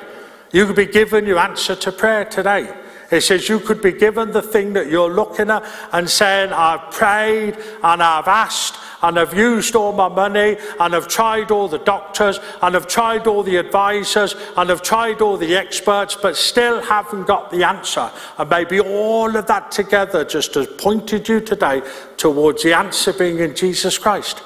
You 0.50 0.64
could 0.64 0.76
be 0.76 0.86
given 0.86 1.26
your 1.26 1.38
answer 1.38 1.76
to 1.76 1.92
prayer 1.92 2.24
today. 2.24 2.74
It 3.10 3.20
says 3.20 3.46
you 3.46 3.60
could 3.60 3.82
be 3.82 3.92
given 3.92 4.30
the 4.30 4.40
thing 4.40 4.72
that 4.72 4.88
you're 4.88 5.12
looking 5.12 5.50
at 5.50 5.62
and 5.92 6.08
saying, 6.08 6.54
I've 6.54 6.90
prayed 6.90 7.58
and 7.82 8.02
I've 8.02 8.26
asked 8.26 8.76
and 9.02 9.18
I've 9.18 9.34
used 9.34 9.76
all 9.76 9.92
my 9.92 10.08
money 10.08 10.56
and 10.80 10.96
I've 10.96 11.06
tried 11.06 11.50
all 11.50 11.68
the 11.68 11.80
doctors 11.80 12.40
and 12.62 12.74
I've 12.74 12.86
tried 12.86 13.26
all 13.26 13.42
the 13.42 13.56
advisors 13.56 14.34
and 14.56 14.70
I've 14.70 14.80
tried 14.80 15.20
all 15.20 15.36
the 15.36 15.54
experts, 15.54 16.16
but 16.16 16.34
still 16.34 16.80
haven't 16.80 17.26
got 17.26 17.50
the 17.50 17.62
answer. 17.62 18.10
And 18.38 18.48
maybe 18.48 18.80
all 18.80 19.36
of 19.36 19.46
that 19.48 19.70
together 19.70 20.24
just 20.24 20.54
has 20.54 20.66
pointed 20.66 21.28
you 21.28 21.42
today 21.42 21.82
towards 22.16 22.62
the 22.62 22.72
answer 22.72 23.12
being 23.12 23.40
in 23.40 23.54
Jesus 23.54 23.98
Christ. 23.98 24.42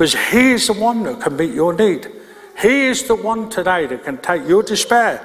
Because 0.00 0.14
He 0.32 0.52
is 0.52 0.66
the 0.66 0.72
one 0.72 1.02
that 1.02 1.20
can 1.20 1.36
meet 1.36 1.52
your 1.52 1.74
need. 1.74 2.10
He 2.58 2.86
is 2.86 3.02
the 3.02 3.14
one 3.14 3.50
today 3.50 3.84
that 3.84 4.02
can 4.02 4.16
take 4.16 4.48
your 4.48 4.62
despair, 4.62 5.22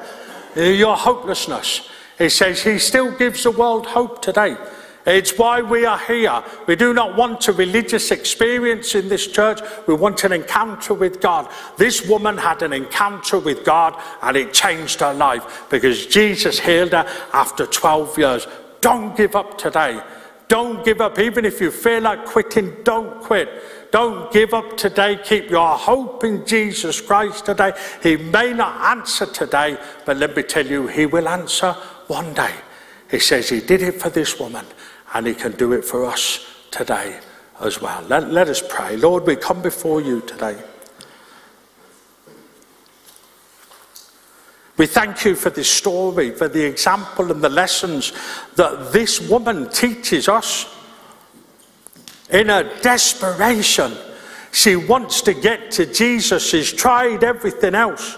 your 0.53 0.97
hopelessness. 0.97 1.89
He 2.17 2.27
says 2.27 2.61
He 2.61 2.77
still 2.79 3.09
gives 3.17 3.43
the 3.43 3.51
world 3.51 3.85
hope 3.85 4.21
today. 4.21 4.57
It's 5.05 5.37
why 5.37 5.61
we 5.61 5.85
are 5.85 5.97
here. 5.97 6.43
We 6.67 6.75
do 6.75 6.93
not 6.93 7.15
want 7.15 7.47
a 7.47 7.53
religious 7.53 8.11
experience 8.11 8.95
in 8.95 9.07
this 9.07 9.27
church. 9.27 9.61
We 9.87 9.93
want 9.93 10.25
an 10.25 10.33
encounter 10.33 10.93
with 10.93 11.21
God. 11.21 11.49
This 11.77 12.05
woman 12.05 12.37
had 12.37 12.61
an 12.61 12.73
encounter 12.73 13.39
with 13.39 13.63
God 13.63 13.97
and 14.23 14.35
it 14.35 14.51
changed 14.53 14.99
her 14.99 15.13
life 15.13 15.67
because 15.69 16.05
Jesus 16.05 16.59
healed 16.59 16.91
her 16.91 17.07
after 17.31 17.65
12 17.65 18.17
years. 18.17 18.45
Don't 18.81 19.15
give 19.15 19.37
up 19.37 19.57
today. 19.57 20.01
Don't 20.47 20.85
give 20.85 21.01
up. 21.01 21.17
Even 21.17 21.45
if 21.45 21.59
you 21.61 21.71
feel 21.71 22.01
like 22.01 22.25
quitting, 22.25 22.75
don't 22.83 23.21
quit. 23.21 23.49
Don't 23.95 24.29
give 24.29 24.53
up 24.53 24.75
today. 24.75 25.17
Keep 25.23 25.49
your 25.49 25.69
hope 25.69 26.25
in 26.25 26.45
Jesus 26.45 26.99
Christ 26.99 27.45
today. 27.45 27.71
He 28.03 28.17
may 28.17 28.51
not 28.51 28.97
answer 28.97 29.25
today, 29.25 29.77
but 30.05 30.17
let 30.17 30.35
me 30.35 30.43
tell 30.43 30.67
you, 30.67 30.87
He 30.87 31.05
will 31.05 31.29
answer 31.29 31.71
one 32.07 32.33
day. 32.33 32.53
He 33.09 33.19
says 33.19 33.47
He 33.47 33.61
did 33.61 33.81
it 33.81 34.01
for 34.01 34.09
this 34.09 34.37
woman, 34.37 34.65
and 35.13 35.25
He 35.25 35.33
can 35.33 35.53
do 35.53 35.71
it 35.71 35.85
for 35.85 36.03
us 36.03 36.45
today 36.71 37.21
as 37.61 37.79
well. 37.79 38.03
Let, 38.09 38.33
let 38.33 38.49
us 38.49 38.61
pray. 38.67 38.97
Lord, 38.97 39.25
we 39.25 39.37
come 39.37 39.61
before 39.61 40.01
you 40.01 40.19
today. 40.19 40.61
We 44.75 44.87
thank 44.87 45.23
you 45.23 45.35
for 45.35 45.51
this 45.51 45.71
story, 45.71 46.31
for 46.31 46.49
the 46.49 46.65
example 46.65 47.31
and 47.31 47.41
the 47.41 47.47
lessons 47.47 48.11
that 48.57 48.91
this 48.91 49.21
woman 49.21 49.69
teaches 49.69 50.27
us. 50.27 50.74
In 52.29 52.49
her 52.49 52.63
desperation, 52.81 53.93
she 54.51 54.75
wants 54.75 55.21
to 55.23 55.33
get 55.33 55.71
to 55.71 55.85
Jesus. 55.85 56.47
She's 56.47 56.71
tried 56.71 57.23
everything 57.23 57.75
else. 57.75 58.17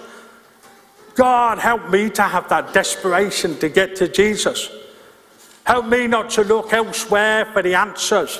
God, 1.15 1.57
help 1.57 1.89
me 1.89 2.09
to 2.11 2.21
have 2.21 2.47
that 2.49 2.73
desperation 2.73 3.57
to 3.57 3.69
get 3.69 3.95
to 3.97 4.07
Jesus. 4.07 4.69
Help 5.65 5.87
me 5.87 6.07
not 6.07 6.29
to 6.31 6.43
look 6.43 6.71
elsewhere 6.71 7.45
for 7.45 7.61
the 7.61 7.73
answers. 7.73 8.39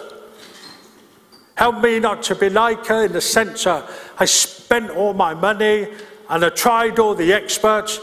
Help 1.55 1.81
me 1.81 1.99
not 1.99 2.21
to 2.23 2.35
be 2.35 2.49
like 2.49 2.85
her 2.85 3.05
in 3.05 3.13
the 3.13 3.19
sense 3.19 3.65
of 3.65 4.13
I 4.19 4.25
spent 4.25 4.91
all 4.91 5.13
my 5.13 5.33
money 5.33 5.87
and 6.29 6.45
I 6.45 6.49
tried 6.49 6.99
all 6.99 7.15
the 7.15 7.33
experts 7.33 7.99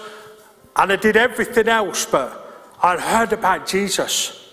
and 0.74 0.92
I 0.92 0.96
did 0.96 1.16
everything 1.16 1.68
else, 1.68 2.04
but 2.04 2.76
I 2.82 2.98
heard 2.98 3.32
about 3.32 3.68
Jesus. 3.68 4.43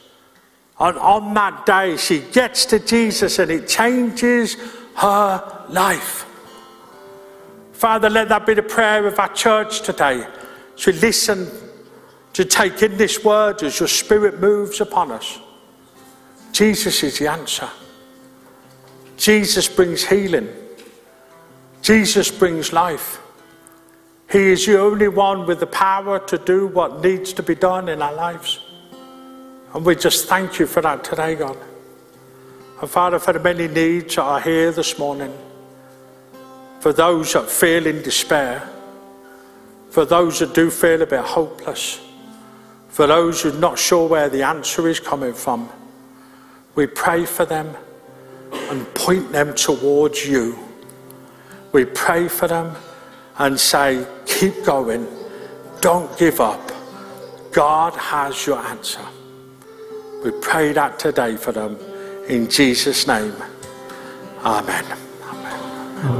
And 0.82 0.98
on 0.98 1.36
that 1.36 1.67
day, 1.67 1.96
she 1.96 2.22
gets 2.22 2.65
to 2.65 2.80
Jesus 2.80 3.38
and 3.38 3.52
it 3.52 3.67
changes 3.67 4.58
her 4.96 5.65
life. 5.70 6.26
Father, 7.72 8.10
let 8.10 8.30
that 8.30 8.48
be 8.48 8.56
the 8.56 8.63
prayer 8.63 9.06
of 9.06 9.20
our 9.20 9.32
church 9.32 9.82
today. 9.84 10.26
To 10.78 10.91
listen, 10.94 11.48
to 12.34 12.44
take 12.44 12.82
in 12.82 12.98
this 12.98 13.24
word 13.24 13.62
as 13.62 13.80
your 13.80 13.88
spirit 13.88 14.39
moves 14.39 14.82
upon 14.82 15.12
us. 15.12 15.38
Jesus 16.52 17.04
is 17.04 17.20
the 17.20 17.28
answer. 17.28 17.70
Jesus 19.17 19.67
brings 19.67 20.04
healing. 20.04 20.50
Jesus 21.84 22.32
brings 22.32 22.74
life. 22.74 23.22
He 24.32 24.39
is 24.39 24.65
the 24.65 24.80
only 24.80 25.10
one 25.10 25.46
with 25.46 25.60
the 25.60 25.67
power 25.67 26.17
to 26.26 26.39
do 26.39 26.65
what 26.65 27.04
needs 27.04 27.34
to 27.34 27.44
be 27.44 27.54
done 27.54 27.88
in 27.88 28.02
our 28.02 28.15
lives. 28.15 28.71
And 29.74 29.86
we 29.86 29.96
just 29.96 30.28
thank 30.28 30.60
you 30.60 30.68
for 30.68 30.82
that 30.82 31.04
today, 31.04 31.36
God. 31.36 31.58
And 32.82 32.90
Father, 32.90 33.20
for 33.20 33.34
the 33.34 33.40
many 33.40 33.68
needs 33.68 34.16
that 34.16 34.24
are 34.24 34.42
here 34.42 34.72
this 34.72 34.98
morning, 34.98 35.34
for 36.80 36.92
those 36.92 37.34
that 37.34 37.50
feel 37.50 37.86
in 37.86 38.02
despair, 38.02 38.68
for 39.92 40.04
those 40.04 40.40
that 40.40 40.54
do 40.54 40.72
feel 40.72 41.02
a 41.02 41.06
bit 41.06 41.22
hopeless, 41.22 42.02
for 42.90 43.08
those 43.08 43.44
who 43.44 43.50
are 43.50 43.60
not 43.60 43.78
sure 43.78 44.08
where 44.10 44.30
the 44.30 44.44
answer 44.44 44.88
is 44.88 45.00
coming 45.00 45.34
from, 45.34 45.70
we 46.76 46.88
pray 46.88 47.26
for 47.26 47.46
them 47.46 47.76
and 48.52 48.94
point 48.94 49.32
them 49.32 49.54
towards 49.54 50.28
you. 50.28 50.58
We 51.72 51.86
pray 51.86 52.28
for 52.28 52.48
them 52.48 52.76
and 53.38 53.60
say, 53.60 54.06
keep 54.26 54.66
going, 54.66 55.08
don't 55.80 56.18
give 56.18 56.40
up. 56.42 56.72
God 57.52 57.94
has 57.96 58.46
your 58.46 58.58
answer. 58.58 59.06
We 60.24 60.32
pray 60.32 60.72
that 60.74 61.00
today 61.00 61.36
for 61.36 61.52
them 61.52 61.78
in 62.28 62.48
Jesus' 62.48 63.08
name. 63.08 63.34
Amen. 64.44 64.86
Amen. 65.24 66.12